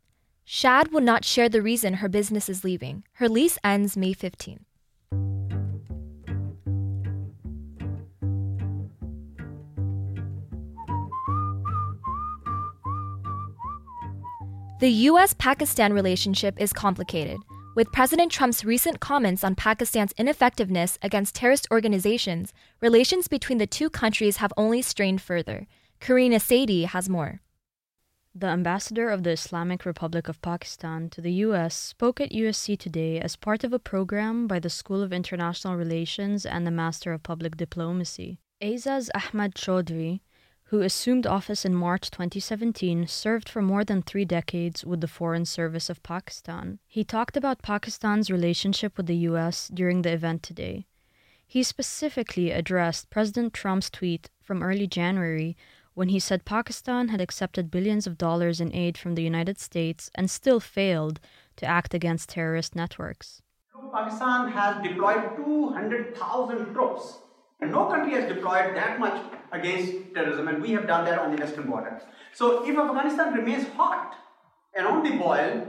Shad 0.45 0.91
will 0.91 1.01
not 1.01 1.25
share 1.25 1.49
the 1.49 1.63
reason 1.63 1.95
her 1.95 2.09
business 2.09 2.47
is 2.47 2.63
leaving. 2.63 3.03
Her 3.13 3.27
lease 3.27 3.57
ends 3.63 3.97
May 3.97 4.13
15. 4.13 4.65
The 14.79 14.89
US 14.89 15.33
Pakistan 15.33 15.93
relationship 15.93 16.59
is 16.59 16.71
complicated. 16.71 17.39
With 17.75 17.91
President 17.91 18.31
Trump's 18.31 18.63
recent 18.63 18.99
comments 18.99 19.43
on 19.43 19.55
Pakistan's 19.55 20.13
ineffectiveness 20.15 20.99
against 21.01 21.33
terrorist 21.33 21.67
organizations, 21.71 22.53
relations 22.81 23.27
between 23.27 23.57
the 23.57 23.65
two 23.65 23.89
countries 23.89 24.37
have 24.37 24.53
only 24.55 24.83
strained 24.83 25.21
further. 25.21 25.65
Karina 25.99 26.39
Sadie 26.39 26.83
has 26.83 27.09
more. 27.09 27.41
The 28.35 28.45
ambassador 28.45 29.09
of 29.09 29.23
the 29.23 29.31
Islamic 29.31 29.85
Republic 29.85 30.27
of 30.27 30.39
Pakistan 30.43 31.09
to 31.11 31.21
the 31.21 31.33
U.S. 31.47 31.73
spoke 31.73 32.21
at 32.21 32.31
USC 32.31 32.77
today 32.77 33.19
as 33.19 33.35
part 33.35 33.63
of 33.63 33.73
a 33.73 33.79
program 33.79 34.45
by 34.45 34.59
the 34.59 34.69
School 34.69 35.01
of 35.01 35.11
International 35.11 35.75
Relations 35.75 36.45
and 36.45 36.67
the 36.67 36.71
Master 36.71 37.11
of 37.11 37.23
Public 37.23 37.57
Diplomacy. 37.57 38.37
Aizaz 38.61 39.09
Ahmad 39.15 39.55
Chaudhry, 39.55 40.19
who 40.73 40.81
assumed 40.81 41.27
office 41.27 41.65
in 41.65 41.75
March 41.75 42.09
2017, 42.09 43.05
served 43.05 43.47
for 43.47 43.61
more 43.61 43.83
than 43.83 44.01
three 44.01 44.25
decades 44.25 44.83
with 44.83 45.01
the 45.01 45.07
Foreign 45.07 45.45
Service 45.45 45.87
of 45.87 46.01
Pakistan. 46.01 46.79
He 46.87 47.03
talked 47.03 47.37
about 47.37 47.61
Pakistan's 47.61 48.31
relationship 48.31 48.97
with 48.97 49.05
the 49.05 49.17
U.S. 49.29 49.69
during 49.71 50.01
the 50.01 50.11
event 50.11 50.41
today. 50.41 50.87
He 51.45 51.61
specifically 51.61 52.49
addressed 52.49 53.11
President 53.11 53.53
Trump's 53.53 53.91
tweet 53.91 54.31
from 54.41 54.63
early 54.63 54.87
January 54.87 55.55
when 55.93 56.09
he 56.09 56.19
said 56.19 56.43
Pakistan 56.43 57.09
had 57.09 57.21
accepted 57.21 57.69
billions 57.69 58.07
of 58.07 58.17
dollars 58.17 58.59
in 58.59 58.73
aid 58.73 58.97
from 58.97 59.13
the 59.13 59.21
United 59.21 59.59
States 59.59 60.09
and 60.15 60.27
still 60.27 60.59
failed 60.59 61.19
to 61.57 61.67
act 61.67 61.93
against 61.93 62.29
terrorist 62.29 62.75
networks. 62.75 63.43
Pakistan 63.93 64.51
has 64.51 64.81
deployed 64.81 65.35
200,000 65.35 66.73
troops. 66.73 67.19
And 67.63 67.71
no 67.71 67.85
country 67.85 68.11
has 68.15 68.27
deployed 68.27 68.75
that 68.75 68.99
much 68.99 69.21
against 69.53 70.13
terrorism, 70.13 70.49
and 70.49 70.61
we 70.61 70.71
have 70.71 70.85
done 70.85 71.05
that 71.05 71.17
on 71.17 71.33
the 71.33 71.41
western 71.41 71.65
border. 71.65 72.01
So 72.33 72.67
if 72.67 72.77
Afghanistan 72.77 73.33
remains 73.33 73.65
hot 73.69 74.17
and 74.73 74.85
on 74.85 75.01
the 75.01 75.11
boil, 75.11 75.65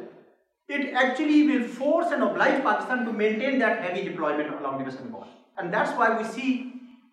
it 0.68 0.92
actually 0.92 1.46
will 1.46 1.68
force 1.68 2.10
and 2.10 2.24
oblige 2.24 2.64
Pakistan 2.64 3.04
to 3.04 3.12
maintain 3.12 3.60
that 3.60 3.80
heavy 3.80 4.02
deployment 4.08 4.58
along 4.58 4.78
the 4.78 4.84
western 4.84 5.10
border. 5.10 5.30
And 5.56 5.72
that's 5.72 5.96
why 5.96 6.20
we 6.20 6.24
see 6.24 6.72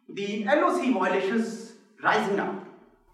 the 0.10 0.46
LOC 0.46 0.92
violations 0.94 1.74
rising 2.04 2.38
now. 2.38 2.66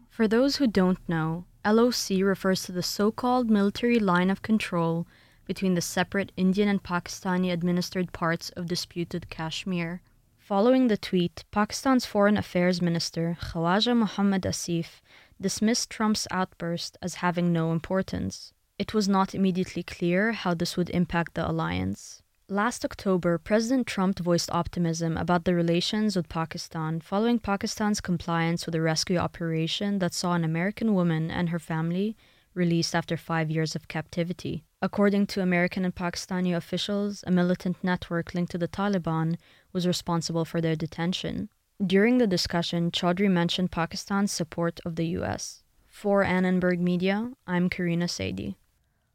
For 0.09 0.25
those 0.25 0.55
who 0.55 0.67
don't 0.67 0.99
know, 1.09 1.43
LOC 1.65 2.21
refers 2.21 2.63
to 2.63 2.71
the 2.71 2.81
so 2.81 3.11
called 3.11 3.49
military 3.49 3.99
line 3.99 4.29
of 4.29 4.41
control 4.41 5.05
between 5.43 5.73
the 5.73 5.81
separate 5.81 6.31
Indian 6.37 6.69
and 6.69 6.81
Pakistani 6.81 7.51
administered 7.51 8.13
parts 8.13 8.51
of 8.51 8.67
disputed 8.67 9.29
Kashmir. 9.29 10.01
Following 10.47 10.87
the 10.87 10.95
tweet, 10.95 11.43
Pakistan's 11.51 12.05
Foreign 12.05 12.37
Affairs 12.37 12.81
Minister 12.81 13.37
Khawaja 13.37 13.93
Mohammad 13.93 14.43
Asif 14.43 15.01
dismissed 15.41 15.89
Trump's 15.89 16.25
outburst 16.31 16.97
as 17.01 17.15
having 17.15 17.51
no 17.51 17.73
importance. 17.73 18.53
It 18.79 18.93
was 18.93 19.09
not 19.09 19.35
immediately 19.35 19.83
clear 19.83 20.31
how 20.31 20.53
this 20.53 20.77
would 20.77 20.89
impact 20.91 21.33
the 21.33 21.45
alliance. 21.51 22.21
Last 22.47 22.85
October, 22.85 23.37
President 23.37 23.87
Trump 23.87 24.19
voiced 24.19 24.49
optimism 24.53 25.17
about 25.17 25.43
the 25.43 25.53
relations 25.53 26.15
with 26.15 26.29
Pakistan 26.29 27.01
following 27.01 27.39
Pakistan's 27.39 27.99
compliance 27.99 28.65
with 28.65 28.75
a 28.75 28.79
rescue 28.79 29.17
operation 29.17 29.99
that 29.99 30.13
saw 30.13 30.31
an 30.31 30.45
American 30.45 30.93
woman 30.93 31.29
and 31.29 31.49
her 31.49 31.59
family 31.59 32.15
released 32.53 32.95
after 32.95 33.17
five 33.17 33.51
years 33.51 33.75
of 33.75 33.89
captivity. 33.89 34.63
According 34.79 35.25
to 35.27 35.41
American 35.41 35.85
and 35.85 35.95
Pakistani 35.95 36.55
officials, 36.55 37.23
a 37.25 37.31
militant 37.31 37.77
network 37.83 38.35
linked 38.35 38.51
to 38.51 38.59
the 38.59 38.67
Taliban 38.67 39.37
was 39.77 39.85
responsible 39.85 40.43
for 40.43 40.59
their 40.59 40.75
detention. 40.75 41.49
During 41.85 42.17
the 42.17 42.25
discussion, 42.25 42.89
Chaudhry 42.89 43.29
mentioned 43.29 43.69
Pakistan's 43.69 44.31
support 44.31 44.79
of 44.83 44.95
the 44.95 45.05
U.S. 45.19 45.61
For 45.85 46.23
Annenberg 46.23 46.79
Media, 46.79 47.33
I'm 47.45 47.69
Karina 47.69 48.07
Sadie. 48.07 48.57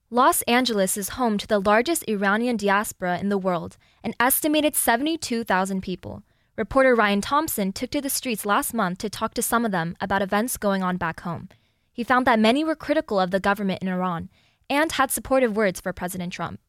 Los 0.09 0.43
Angeles 0.43 0.97
is 0.97 1.19
home 1.19 1.37
to 1.37 1.49
the 1.49 1.59
largest 1.59 2.05
Iranian 2.07 2.57
diaspora 2.57 3.19
in 3.19 3.29
the 3.29 3.39
world, 3.39 3.77
an 4.05 4.15
estimated 4.21 4.77
72,000 4.77 5.81
people. 5.83 6.23
Reporter 6.57 6.95
Ryan 6.95 7.21
Thompson 7.21 7.73
took 7.73 7.91
to 7.91 8.01
the 8.01 8.09
streets 8.09 8.47
last 8.47 8.73
month 8.73 8.99
to 8.99 9.11
talk 9.11 9.35
to 9.35 9.43
some 9.43 9.65
of 9.65 9.73
them 9.73 9.97
about 10.01 10.23
events 10.23 10.57
going 10.57 10.85
on 10.85 10.97
back 10.97 11.23
home. 11.23 11.49
He 11.93 12.05
found 12.05 12.25
that 12.29 12.39
many 12.39 12.63
were 12.63 12.77
critical 12.77 13.19
of 13.19 13.33
the 13.33 13.41
government 13.41 13.83
in 13.83 13.89
Iran 13.89 14.29
and 14.71 14.93
had 14.93 15.11
supportive 15.11 15.57
words 15.57 15.81
for 15.81 15.93
President 15.93 16.33
Trump. 16.33 16.61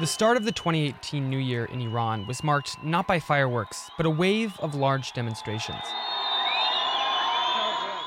The 0.00 0.08
start 0.08 0.36
of 0.36 0.44
the 0.44 0.50
2018 0.50 1.30
New 1.30 1.38
Year 1.38 1.66
in 1.66 1.80
Iran 1.80 2.26
was 2.26 2.42
marked 2.42 2.82
not 2.82 3.06
by 3.06 3.20
fireworks, 3.20 3.92
but 3.96 4.04
a 4.04 4.10
wave 4.10 4.58
of 4.58 4.74
large 4.74 5.12
demonstrations. 5.12 5.84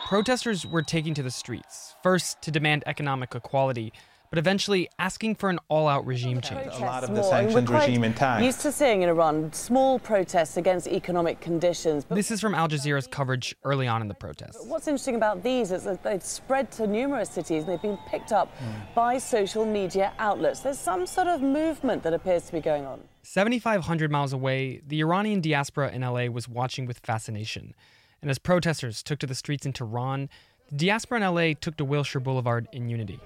Protesters 0.06 0.66
were 0.66 0.82
taking 0.82 1.14
to 1.14 1.24
the 1.24 1.32
streets, 1.32 1.96
first 2.04 2.42
to 2.42 2.52
demand 2.52 2.84
economic 2.86 3.34
equality, 3.34 3.94
but 4.30 4.40
eventually 4.40 4.90
asking 5.00 5.36
for 5.36 5.50
an 5.50 5.60
all 5.70 5.88
out 5.88 6.06
regime 6.06 6.42
change. 6.42 6.74
A 6.74 6.80
lot 6.80 7.04
of 7.04 7.16
the 7.16 7.24
sanctions 7.24 7.70
regime 7.70 8.04
intact. 8.04 8.44
Used 8.44 8.62
to 8.62 8.72
seeing 8.72 9.02
in 9.02 9.10
Iran 9.10 9.52
small 9.54 10.00
protests 10.00 10.58
against 10.58 10.88
economic 10.88 11.40
conditions. 11.42 12.06
this 12.10 12.32
is 12.32 12.42
from 12.42 12.56
Al 12.56 12.68
Jazeera's 12.68 13.08
coverage 13.08 13.56
early 13.64 13.88
on 13.88 14.02
in 14.02 14.08
the 14.08 14.14
protests. 14.14 14.66
What's 14.66 14.88
interesting 14.88 15.16
about 15.16 15.44
these 15.44 15.72
is 15.72 15.84
that 15.84 16.04
they've 16.04 16.24
spread 16.24 16.72
to 16.72 16.88
numerous 16.88 17.30
cities 17.30 17.64
and 17.64 17.72
they've 17.72 17.82
been 17.82 17.98
picked 18.08 18.32
up 18.32 18.52
mm. 18.58 18.96
by 18.96 19.18
social 19.18 19.66
media 19.66 20.14
outlets. 20.20 20.62
There's 20.62 20.80
some 20.80 21.06
sort 21.06 21.28
of 21.28 21.42
movement 21.42 22.04
that 22.04 22.14
appears 22.14 22.46
to 22.48 22.54
be 22.54 22.62
going 22.62 22.86
on. 22.86 23.00
7,500 23.24 24.10
miles 24.10 24.32
away, 24.32 24.82
the 24.88 25.02
Iranian 25.02 25.42
diaspora 25.42 25.92
in 25.92 26.02
LA 26.02 26.26
was 26.28 26.48
watching 26.48 26.86
with 26.86 27.00
fascination. 27.00 27.74
And 28.22 28.32
as 28.32 28.40
protesters 28.40 29.04
took 29.04 29.20
to 29.20 29.28
the 29.28 29.36
streets 29.36 29.66
in 29.66 29.74
Tehran, 29.74 30.30
the 30.72 30.78
diaspora 30.78 31.22
in 31.22 31.36
LA 31.36 31.54
took 31.60 31.78
to 31.78 31.86
Wilshire 31.86 32.20
Boulevard 32.20 32.68
in 32.72 32.90
unity. 32.90 33.20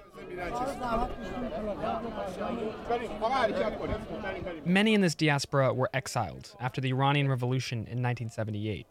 Many 4.64 4.94
in 4.94 5.00
this 5.00 5.14
diaspora 5.14 5.74
were 5.74 5.90
exiled 5.92 6.54
after 6.60 6.80
the 6.80 6.90
Iranian 6.90 7.28
Revolution 7.28 7.78
in 7.78 8.02
1978. 8.02 8.86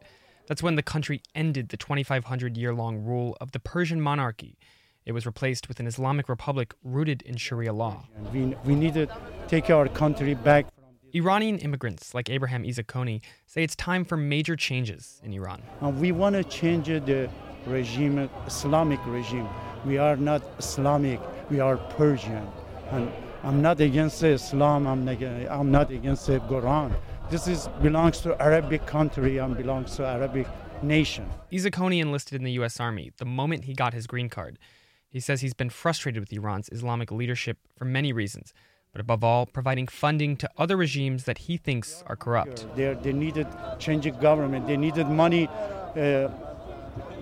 That's 0.48 0.62
when 0.62 0.76
the 0.76 0.84
country 0.84 1.22
ended 1.34 1.70
the 1.70 1.78
2,500 1.78 2.58
year 2.58 2.74
long 2.74 3.04
rule 3.04 3.38
of 3.40 3.52
the 3.52 3.60
Persian 3.60 4.02
monarchy. 4.02 4.58
It 5.06 5.14
was 5.14 5.26
replaced 5.26 5.68
with 5.68 5.80
an 5.80 5.88
Islamic 5.88 6.30
republic 6.30 6.74
rooted 6.84 7.22
in 7.24 7.38
Sharia 7.38 7.74
law. 7.74 8.06
We, 8.32 8.56
we 8.66 8.76
need 8.76 8.94
to 8.94 9.08
take 9.48 9.70
our 9.70 9.88
country 9.88 10.36
back 10.36 10.68
Iranian 11.14 11.58
immigrants 11.58 12.14
like 12.14 12.30
Abraham 12.30 12.64
Izakoni 12.64 13.22
say 13.46 13.64
it's 13.64 13.76
time 13.76 14.06
for 14.06 14.16
major 14.16 14.56
changes 14.56 15.20
in 15.24 15.34
Iran. 15.34 15.62
We 16.00 16.12
want 16.12 16.36
to 16.36 16.44
change 16.44 16.88
the 16.88 17.30
regime, 17.66 18.30
Islamic 18.48 19.00
regime. 19.06 19.48
We 19.86 19.98
are 19.98 20.16
not 20.16 20.42
Islamic, 20.60 21.20
we 21.50 21.60
are 21.60 21.78
Persian. 21.78 22.48
And 22.92 23.12
I'm 23.44 23.62
not 23.62 23.80
against 23.80 24.22
Islam, 24.24 24.88
I'm 24.88 25.06
not, 25.06 25.22
I'm 25.24 25.72
not 25.72 25.92
against 25.92 26.28
the 26.28 26.40
Quran. 26.40 26.94
This 27.30 27.48
is, 27.48 27.68
belongs 27.82 28.20
to 28.22 28.40
Arabic 28.42 28.86
country 28.86 29.38
and 29.38 29.56
belongs 29.56 29.96
to 29.96 30.06
Arabic 30.06 30.48
nation. 30.84 31.30
Izakoni 31.52 32.02
enlisted 32.02 32.36
in 32.36 32.44
the 32.44 32.52
U.S. 32.54 32.80
Army 32.80 33.12
the 33.18 33.26
moment 33.26 33.66
he 33.66 33.74
got 33.74 33.94
his 33.94 34.08
green 34.08 34.30
card. 34.30 34.60
He 35.10 35.20
says 35.20 35.42
he's 35.42 35.54
been 35.54 35.70
frustrated 35.70 36.22
with 36.22 36.32
Iran's 36.32 36.70
Islamic 36.72 37.12
leadership 37.12 37.58
for 37.78 37.86
many 37.86 38.14
reasons 38.14 38.54
but 38.92 39.00
above 39.02 39.24
all, 39.24 39.46
providing 39.46 39.88
funding 39.88 40.36
to 40.38 40.50
other 40.58 40.76
regimes 40.76 41.24
that 41.24 41.38
he 41.38 41.58
thinks 41.58 42.04
are 42.08 42.16
corrupt. 42.16 42.68
They're, 42.76 42.96
they 42.96 43.14
needed 43.14 43.48
changing 43.80 44.18
government. 44.20 44.68
They 44.68 44.78
needed 44.78 45.08
money. 45.08 45.48
Uh, 45.96 46.30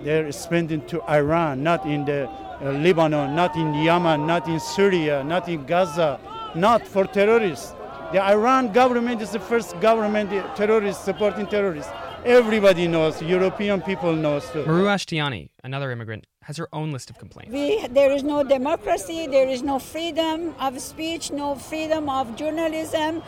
they're 0.03 0.31
spending 0.31 0.85
to 0.87 1.01
Iran, 1.03 1.61
not 1.61 1.85
in 1.85 2.05
the 2.05 2.27
Lebanon, 2.61 3.35
not 3.35 3.55
in 3.55 3.73
Yemen, 3.73 4.27
not 4.27 4.47
in 4.47 4.59
Syria, 4.59 5.23
not 5.23 5.47
in 5.47 5.65
Gaza, 5.65 6.19
not 6.55 6.85
for 6.85 7.05
terrorists. 7.05 7.73
The 8.11 8.21
Iran 8.21 8.73
government 8.73 9.21
is 9.21 9.31
the 9.31 9.39
first 9.39 9.79
government 9.79 10.29
terrorists 10.55 11.03
supporting 11.03 11.47
terrorists. 11.47 11.91
Everybody 12.25 12.87
knows, 12.87 13.21
European 13.21 13.81
people 13.81 14.13
knows 14.13 14.49
too. 14.49 14.65
Maru 14.65 14.85
Ashtiani, 14.85 15.49
another 15.63 15.89
immigrant, 15.91 16.27
has 16.41 16.57
her 16.57 16.67
own 16.73 16.91
list 16.91 17.09
of 17.09 17.17
complaints. 17.17 17.53
We, 17.53 17.87
there 17.87 18.11
is 18.11 18.23
no 18.23 18.43
democracy, 18.43 19.27
there 19.27 19.47
is 19.47 19.61
no 19.63 19.79
freedom 19.79 20.53
of 20.59 20.81
speech, 20.81 21.31
no 21.31 21.55
freedom 21.55 22.09
of 22.09 22.35
journalism. 22.35 23.23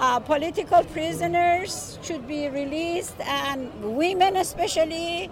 Uh, 0.00 0.18
political 0.18 0.82
prisoners 0.84 1.98
should 2.02 2.26
be 2.26 2.48
released, 2.48 3.20
and 3.20 3.70
women 3.96 4.36
especially. 4.36 5.30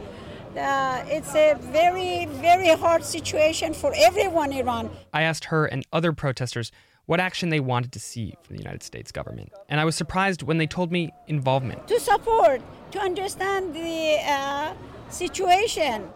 Uh, 0.56 1.02
it's 1.06 1.34
a 1.34 1.54
very, 1.54 2.26
very 2.26 2.68
hard 2.68 3.04
situation 3.04 3.72
for 3.72 3.92
everyone 3.96 4.52
in 4.52 4.58
Iran. 4.58 4.90
I 5.12 5.22
asked 5.22 5.46
her 5.46 5.64
and 5.64 5.84
other 5.92 6.12
protesters 6.12 6.70
what 7.06 7.20
action 7.20 7.48
they 7.48 7.60
wanted 7.60 7.92
to 7.92 7.98
see 8.00 8.34
from 8.42 8.56
the 8.56 8.62
United 8.62 8.82
States 8.82 9.10
government, 9.10 9.50
and 9.68 9.80
I 9.80 9.84
was 9.84 9.96
surprised 9.96 10.42
when 10.42 10.58
they 10.58 10.66
told 10.66 10.92
me 10.92 11.10
involvement. 11.26 11.88
To 11.88 11.98
support, 11.98 12.60
to 12.92 13.00
understand 13.00 13.74
the 13.74 14.18
uh, 14.24 14.74
situation. 15.08 16.08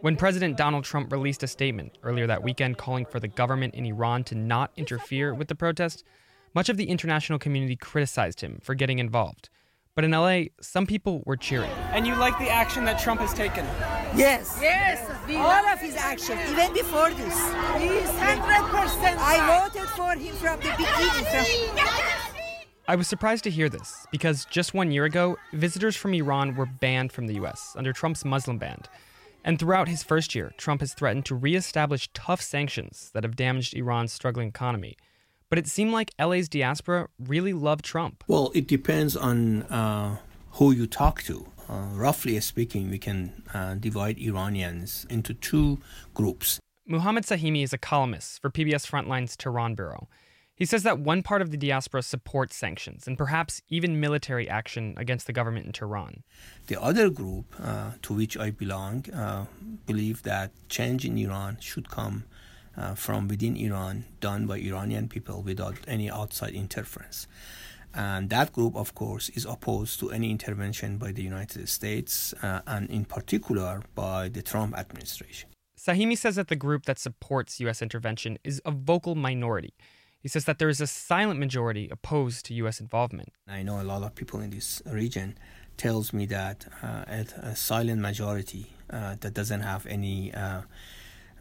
When 0.00 0.16
President 0.16 0.56
Donald 0.56 0.84
Trump 0.84 1.10
released 1.12 1.42
a 1.42 1.46
statement 1.46 1.96
earlier 2.02 2.26
that 2.26 2.42
weekend 2.42 2.76
calling 2.76 3.06
for 3.06 3.20
the 3.20 3.28
government 3.28 3.74
in 3.74 3.86
Iran 3.86 4.24
to 4.24 4.34
not 4.34 4.70
interfere 4.76 5.32
with 5.32 5.48
the 5.48 5.54
protests, 5.54 6.04
much 6.52 6.68
of 6.68 6.76
the 6.76 6.84
international 6.84 7.38
community 7.38 7.76
criticized 7.76 8.40
him 8.40 8.58
for 8.62 8.74
getting 8.74 8.98
involved. 8.98 9.48
But 9.94 10.04
in 10.04 10.10
LA, 10.10 10.46
some 10.60 10.86
people 10.86 11.22
were 11.24 11.36
cheering. 11.36 11.70
And 11.92 12.04
you 12.04 12.16
like 12.16 12.36
the 12.38 12.50
action 12.50 12.84
that 12.86 12.98
Trump 12.98 13.20
has 13.20 13.32
taken? 13.32 13.64
Yes. 14.16 14.58
Yes. 14.60 15.08
All 15.36 15.66
of 15.68 15.78
his 15.78 15.94
action, 15.94 16.36
even 16.50 16.72
before 16.74 17.10
this. 17.10 17.38
He's 17.78 18.10
100% 18.10 19.16
I 19.18 19.68
voted 19.70 19.88
for 19.90 20.12
him 20.16 20.34
from 20.34 20.58
the 20.58 20.70
beginning. 20.76 21.84
I 22.88 22.96
was 22.96 23.06
surprised 23.06 23.44
to 23.44 23.50
hear 23.50 23.68
this 23.68 24.04
because 24.10 24.44
just 24.46 24.74
one 24.74 24.90
year 24.90 25.04
ago, 25.04 25.36
visitors 25.52 25.96
from 25.96 26.12
Iran 26.12 26.56
were 26.56 26.66
banned 26.66 27.12
from 27.12 27.28
the 27.28 27.34
US 27.34 27.74
under 27.78 27.92
Trump's 27.92 28.24
Muslim 28.24 28.58
ban. 28.58 28.82
And 29.44 29.58
throughout 29.60 29.88
his 29.88 30.02
first 30.02 30.34
year, 30.34 30.52
Trump 30.58 30.80
has 30.80 30.92
threatened 30.92 31.24
to 31.26 31.36
reestablish 31.36 32.08
tough 32.14 32.42
sanctions 32.42 33.10
that 33.14 33.22
have 33.22 33.36
damaged 33.36 33.74
Iran's 33.74 34.12
struggling 34.12 34.48
economy. 34.48 34.96
But 35.54 35.60
it 35.60 35.68
seemed 35.68 35.92
like 35.92 36.10
LA's 36.18 36.48
diaspora 36.48 37.06
really 37.16 37.52
loved 37.52 37.84
Trump. 37.84 38.24
Well, 38.26 38.50
it 38.56 38.66
depends 38.66 39.16
on 39.16 39.62
uh, 39.62 40.16
who 40.54 40.72
you 40.72 40.88
talk 40.88 41.22
to. 41.30 41.46
Uh, 41.68 41.90
roughly 41.92 42.40
speaking, 42.40 42.90
we 42.90 42.98
can 42.98 43.44
uh, 43.54 43.74
divide 43.74 44.18
Iranians 44.18 45.06
into 45.08 45.32
two 45.32 45.78
groups. 46.12 46.58
Muhammad 46.88 47.22
Sahimi 47.22 47.62
is 47.62 47.72
a 47.72 47.78
columnist 47.78 48.42
for 48.42 48.50
PBS 48.50 48.84
Frontline's 48.84 49.36
Tehran 49.36 49.76
bureau. 49.76 50.08
He 50.56 50.64
says 50.64 50.82
that 50.82 50.98
one 50.98 51.22
part 51.22 51.40
of 51.40 51.52
the 51.52 51.56
diaspora 51.56 52.02
supports 52.02 52.56
sanctions 52.56 53.06
and 53.06 53.16
perhaps 53.16 53.62
even 53.68 54.00
military 54.00 54.48
action 54.48 54.94
against 54.96 55.28
the 55.28 55.32
government 55.32 55.66
in 55.66 55.72
Tehran. 55.72 56.24
The 56.66 56.82
other 56.82 57.10
group, 57.10 57.54
uh, 57.62 57.92
to 58.02 58.12
which 58.12 58.36
I 58.36 58.50
belong, 58.50 59.08
uh, 59.12 59.46
believe 59.86 60.24
that 60.24 60.50
change 60.68 61.04
in 61.04 61.16
Iran 61.16 61.58
should 61.60 61.88
come 61.90 62.24
uh, 62.76 62.94
from 62.94 63.28
within 63.28 63.56
Iran, 63.56 64.04
done 64.20 64.46
by 64.46 64.58
Iranian 64.58 65.08
people 65.08 65.42
without 65.42 65.76
any 65.86 66.10
outside 66.10 66.54
interference. 66.54 67.26
And 67.94 68.28
that 68.30 68.52
group, 68.52 68.74
of 68.74 68.94
course, 68.94 69.28
is 69.30 69.44
opposed 69.44 70.00
to 70.00 70.10
any 70.10 70.30
intervention 70.30 70.98
by 70.98 71.12
the 71.12 71.22
United 71.22 71.68
States 71.68 72.34
uh, 72.42 72.60
and, 72.66 72.90
in 72.90 73.04
particular, 73.04 73.82
by 73.94 74.28
the 74.28 74.42
Trump 74.42 74.76
administration. 74.76 75.50
Sahimi 75.78 76.18
says 76.18 76.36
that 76.36 76.48
the 76.48 76.56
group 76.56 76.86
that 76.86 76.98
supports 76.98 77.60
U.S. 77.60 77.82
intervention 77.82 78.38
is 78.42 78.60
a 78.64 78.72
vocal 78.72 79.14
minority. 79.14 79.74
He 80.18 80.28
says 80.28 80.46
that 80.46 80.58
there 80.58 80.70
is 80.70 80.80
a 80.80 80.86
silent 80.86 81.38
majority 81.38 81.88
opposed 81.90 82.46
to 82.46 82.54
U.S. 82.54 82.80
involvement. 82.80 83.28
I 83.46 83.62
know 83.62 83.80
a 83.80 83.84
lot 83.84 84.02
of 84.02 84.14
people 84.14 84.40
in 84.40 84.50
this 84.50 84.82
region 84.86 85.36
tells 85.76 86.12
me 86.12 86.26
that 86.26 86.66
uh, 86.82 87.04
a 87.42 87.54
silent 87.54 88.00
majority 88.00 88.72
uh, 88.90 89.16
that 89.20 89.34
doesn't 89.34 89.60
have 89.60 89.86
any 89.86 90.32
uh, 90.32 90.62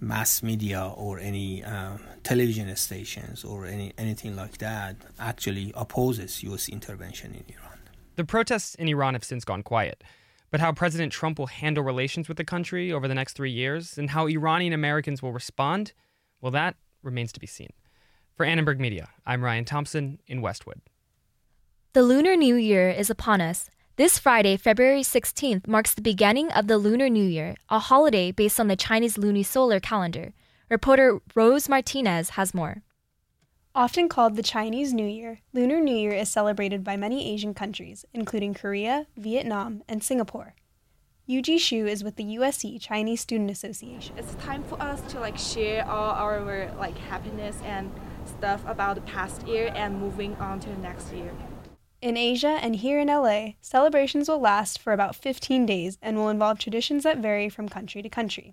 mass 0.04 0.44
media 0.44 0.92
or 0.96 1.20
any 1.20 1.64
uh, 1.64 1.98
television 2.24 2.74
stations 2.76 3.44
or 3.44 3.66
any 3.66 3.94
anything 3.98 4.36
like 4.36 4.58
that 4.58 4.96
actually 5.20 5.72
opposes 5.76 6.44
U.S. 6.44 6.70
intervention 6.70 7.34
in 7.34 7.46
Iran. 7.56 7.80
The 8.16 8.26
protests 8.26 8.76
in 8.76 8.88
Iran 8.88 9.14
have 9.14 9.24
since 9.24 9.44
gone 9.46 9.64
quiet, 9.64 10.04
but 10.52 10.60
how 10.60 10.72
President 10.72 11.12
Trump 11.12 11.40
will 11.40 11.48
handle 11.48 11.84
relations 11.84 12.28
with 12.28 12.38
the 12.38 12.44
country 12.44 12.92
over 12.92 13.08
the 13.08 13.16
next 13.16 13.34
three 13.34 13.52
years 13.52 13.98
and 13.98 14.12
how 14.12 14.28
Iranian 14.28 14.74
Americans 14.74 15.24
will 15.24 15.32
respond, 15.32 15.94
well, 16.42 16.52
that 16.52 16.76
remains 17.02 17.32
to 17.34 17.40
be 17.40 17.48
seen. 17.48 17.70
For 18.36 18.46
Annenberg 18.46 18.80
Media, 18.80 19.10
I'm 19.26 19.44
Ryan 19.44 19.66
Thompson 19.66 20.20
in 20.28 20.42
Westwood. 20.42 20.82
The 21.94 22.04
Lunar 22.04 22.36
New 22.36 22.56
Year 22.56 22.90
is 22.90 23.10
upon 23.10 23.42
us. 23.42 23.70
This 23.96 24.18
Friday, 24.18 24.58
February 24.58 25.04
16th, 25.04 25.68
marks 25.68 25.94
the 25.94 26.02
beginning 26.02 26.52
of 26.52 26.66
the 26.66 26.80
Lunar 26.80 27.10
New 27.10 27.24
Year, 27.24 27.54
a 27.70 27.78
holiday 27.78 28.32
based 28.32 28.60
on 28.60 28.68
the 28.68 28.76
Chinese 28.76 29.18
lunisolar 29.18 29.80
calendar. 29.80 30.34
Reporter 30.68 31.20
Rose 31.36 31.70
Martinez 31.70 32.32
has 32.32 32.56
more. 32.56 32.82
Often 33.76 34.10
called 34.10 34.36
the 34.36 34.42
Chinese 34.42 34.94
New 34.94 35.06
Year, 35.06 35.42
Lunar 35.54 35.80
New 35.80 35.96
Year 35.96 36.14
is 36.14 36.28
celebrated 36.30 36.84
by 36.84 36.98
many 36.98 37.32
Asian 37.32 37.54
countries, 37.54 38.04
including 38.16 38.56
Korea, 38.56 39.06
Vietnam, 39.16 39.84
and 39.88 40.04
Singapore. 40.04 40.56
Yuji 41.30 41.60
Shu 41.60 41.86
is 41.86 42.04
with 42.04 42.16
the 42.16 42.38
USC 42.38 42.82
Chinese 42.82 43.22
Student 43.22 43.52
Association. 43.52 44.18
It's 44.18 44.34
time 44.44 44.64
for 44.64 44.82
us 44.82 45.02
to 45.12 45.20
like 45.20 45.38
share 45.38 45.88
all 45.88 46.16
our 46.16 46.74
like 46.80 46.98
happiness 46.98 47.60
and 47.64 47.92
stuff 48.26 48.64
about 48.66 48.96
the 48.96 49.02
past 49.02 49.46
year 49.48 49.72
and 49.76 50.00
moving 50.00 50.34
on 50.38 50.60
to 50.62 50.70
the 50.70 50.78
next 50.78 51.14
year. 51.14 51.32
In 52.04 52.18
Asia 52.18 52.60
and 52.62 52.76
here 52.76 53.00
in 53.00 53.08
LA, 53.08 53.52
celebrations 53.62 54.28
will 54.28 54.42
last 54.42 54.78
for 54.78 54.92
about 54.92 55.16
15 55.16 55.66
days 55.66 55.98
and 56.02 56.18
will 56.18 56.28
involve 56.28 56.60
traditions 56.60 57.04
that 57.04 57.20
vary 57.20 57.48
from 57.48 57.70
country 57.70 58.02
to 58.02 58.10
country. 58.10 58.52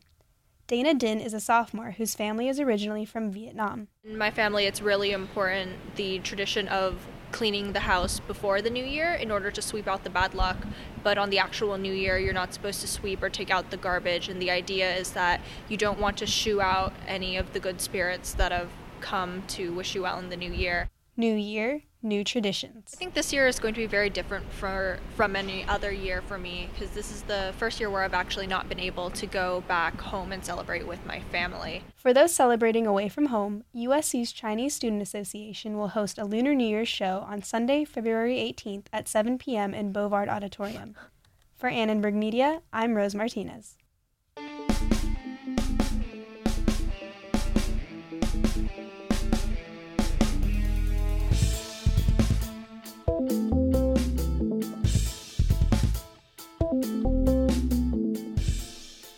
Dana 0.69 0.95
Din 0.95 1.19
is 1.19 1.35
a 1.35 1.41
sophomore 1.41 1.91
whose 1.91 2.15
family 2.15 2.47
is 2.47 2.61
originally 2.61 3.05
from 3.05 3.33
Vietnam. 3.33 3.89
In 4.05 4.17
my 4.17 4.31
family, 4.31 4.67
it's 4.67 4.81
really 4.81 5.11
important 5.11 5.97
the 5.97 6.21
tradition 6.21 6.69
of 6.69 7.09
cleaning 7.33 7.73
the 7.73 7.81
house 7.81 8.21
before 8.21 8.63
the 8.63 8.71
new 8.71 8.85
year 8.85 9.15
in 9.15 9.33
order 9.33 9.51
to 9.51 9.61
sweep 9.61 9.89
out 9.89 10.05
the 10.05 10.11
bad 10.11 10.33
luck. 10.33 10.59
But 11.03 11.19
on 11.19 11.31
the 11.31 11.41
actual 11.41 11.77
new 11.77 11.93
year, 11.93 12.19
you're 12.19 12.33
not 12.33 12.55
supposed 12.55 12.81
to 12.83 12.87
sweep 12.87 13.21
or 13.21 13.31
take 13.31 13.51
out 13.51 13.73
the 13.73 13.77
garbage. 13.77 14.29
And 14.29 14.41
the 14.41 14.53
idea 14.53 14.95
is 14.95 15.11
that 15.15 15.41
you 15.69 15.77
don't 15.77 15.99
want 15.99 16.19
to 16.19 16.27
shoo 16.27 16.61
out 16.61 16.93
any 17.05 17.37
of 17.37 17.53
the 17.53 17.59
good 17.59 17.81
spirits 17.81 18.33
that 18.35 18.53
have 18.53 18.71
come 19.01 19.43
to 19.49 19.73
wish 19.73 19.97
you 19.97 20.03
well 20.03 20.21
in 20.21 20.29
the 20.29 20.37
new 20.37 20.53
year. 20.53 20.89
New 21.17 21.35
year, 21.35 21.83
new 22.03 22.25
traditions. 22.25 22.91
I 22.95 22.97
think 22.97 23.15
this 23.15 23.33
year 23.33 23.47
is 23.47 23.59
going 23.59 23.75
to 23.75 23.81
be 23.81 23.87
very 23.87 24.11
different 24.11 24.51
for, 24.53 24.99
from 25.17 25.37
any 25.37 25.65
other 25.65 25.93
year 25.93 26.23
for 26.23 26.39
me 26.39 26.69
because 26.73 26.91
this 26.91 27.11
is 27.11 27.23
the 27.23 27.53
first 27.59 27.79
year 27.79 27.91
where 27.91 28.03
I've 28.03 28.15
actually 28.15 28.47
not 28.47 28.69
been 28.69 28.81
able 28.81 29.11
to 29.11 29.27
go 29.27 29.63
back 29.69 30.01
home 30.01 30.33
and 30.33 30.45
celebrate 30.45 30.87
with 30.87 31.05
my 31.07 31.21
family. 31.33 31.83
For 31.97 32.15
those 32.15 32.35
celebrating 32.35 32.87
away 32.87 33.09
from 33.09 33.27
home, 33.27 33.65
USC's 33.75 34.33
Chinese 34.33 34.75
Student 34.75 35.03
Association 35.03 35.77
will 35.77 35.89
host 35.89 36.19
a 36.19 36.25
Lunar 36.25 36.55
New 36.55 36.67
Year's 36.67 36.89
show 36.89 37.25
on 37.29 37.43
Sunday, 37.43 37.85
February 37.85 38.37
18th 38.37 38.87
at 38.93 39.09
7 39.09 39.39
p.m. 39.39 39.75
in 39.75 39.93
Bovard 39.93 40.29
Auditorium. 40.29 40.95
For 41.57 41.69
Annenberg 41.69 42.15
Media, 42.15 42.63
I'm 42.73 42.95
Rose 42.95 43.15
Martinez. 43.15 43.77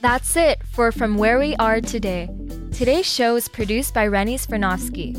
That's 0.02 0.34
it 0.34 0.60
for 0.64 0.90
From 0.90 1.16
Where 1.16 1.38
We 1.38 1.54
Are 1.60 1.80
Today. 1.80 2.28
Today's 2.72 3.06
show 3.06 3.36
is 3.36 3.46
produced 3.46 3.94
by 3.94 4.08
Rennie 4.08 4.36
Svirnovskiy. 4.36 5.14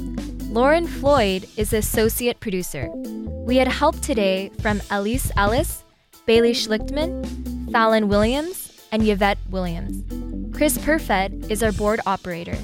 Lauren 0.54 0.88
Floyd 0.88 1.48
is 1.56 1.72
associate 1.72 2.41
producer. 2.41 2.89
We 2.91 3.56
had 3.56 3.69
help 3.69 3.98
today 4.02 4.52
from 4.62 4.82
Elise 4.91 5.32
Ellis, 5.38 5.86
Bailey 6.26 6.52
Schlichtman, 6.52 7.72
Fallon 7.72 8.10
Williams, 8.10 8.86
and 8.91 9.08
Yvette 9.08 9.38
Williams. 9.50 10.04
Chris 10.54 10.78
Perfett 10.78 11.50
is 11.50 11.63
our 11.63 11.72
board 11.72 12.02
operator. 12.06 12.58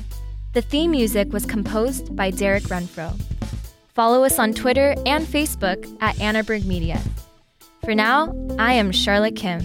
The 0.52 0.62
theme 0.62 0.92
music 0.92 1.32
was 1.32 1.46
composed 1.46 2.18
by 2.18 2.32
Derek 2.32 2.64
Renfro. 2.64 3.18
Follow 3.94 4.26
us 4.26 4.38
on 4.38 4.52
Twitter 4.52 4.94
and 5.06 5.26
Facebook 5.26 5.90
at 6.02 6.20
Annenberg 6.20 6.66
Media. 6.66 7.00
For 7.86 7.96
now, 7.96 8.36
I 8.60 8.74
am 8.74 8.92
Charlotte 8.92 9.38
Kim. 9.38 9.62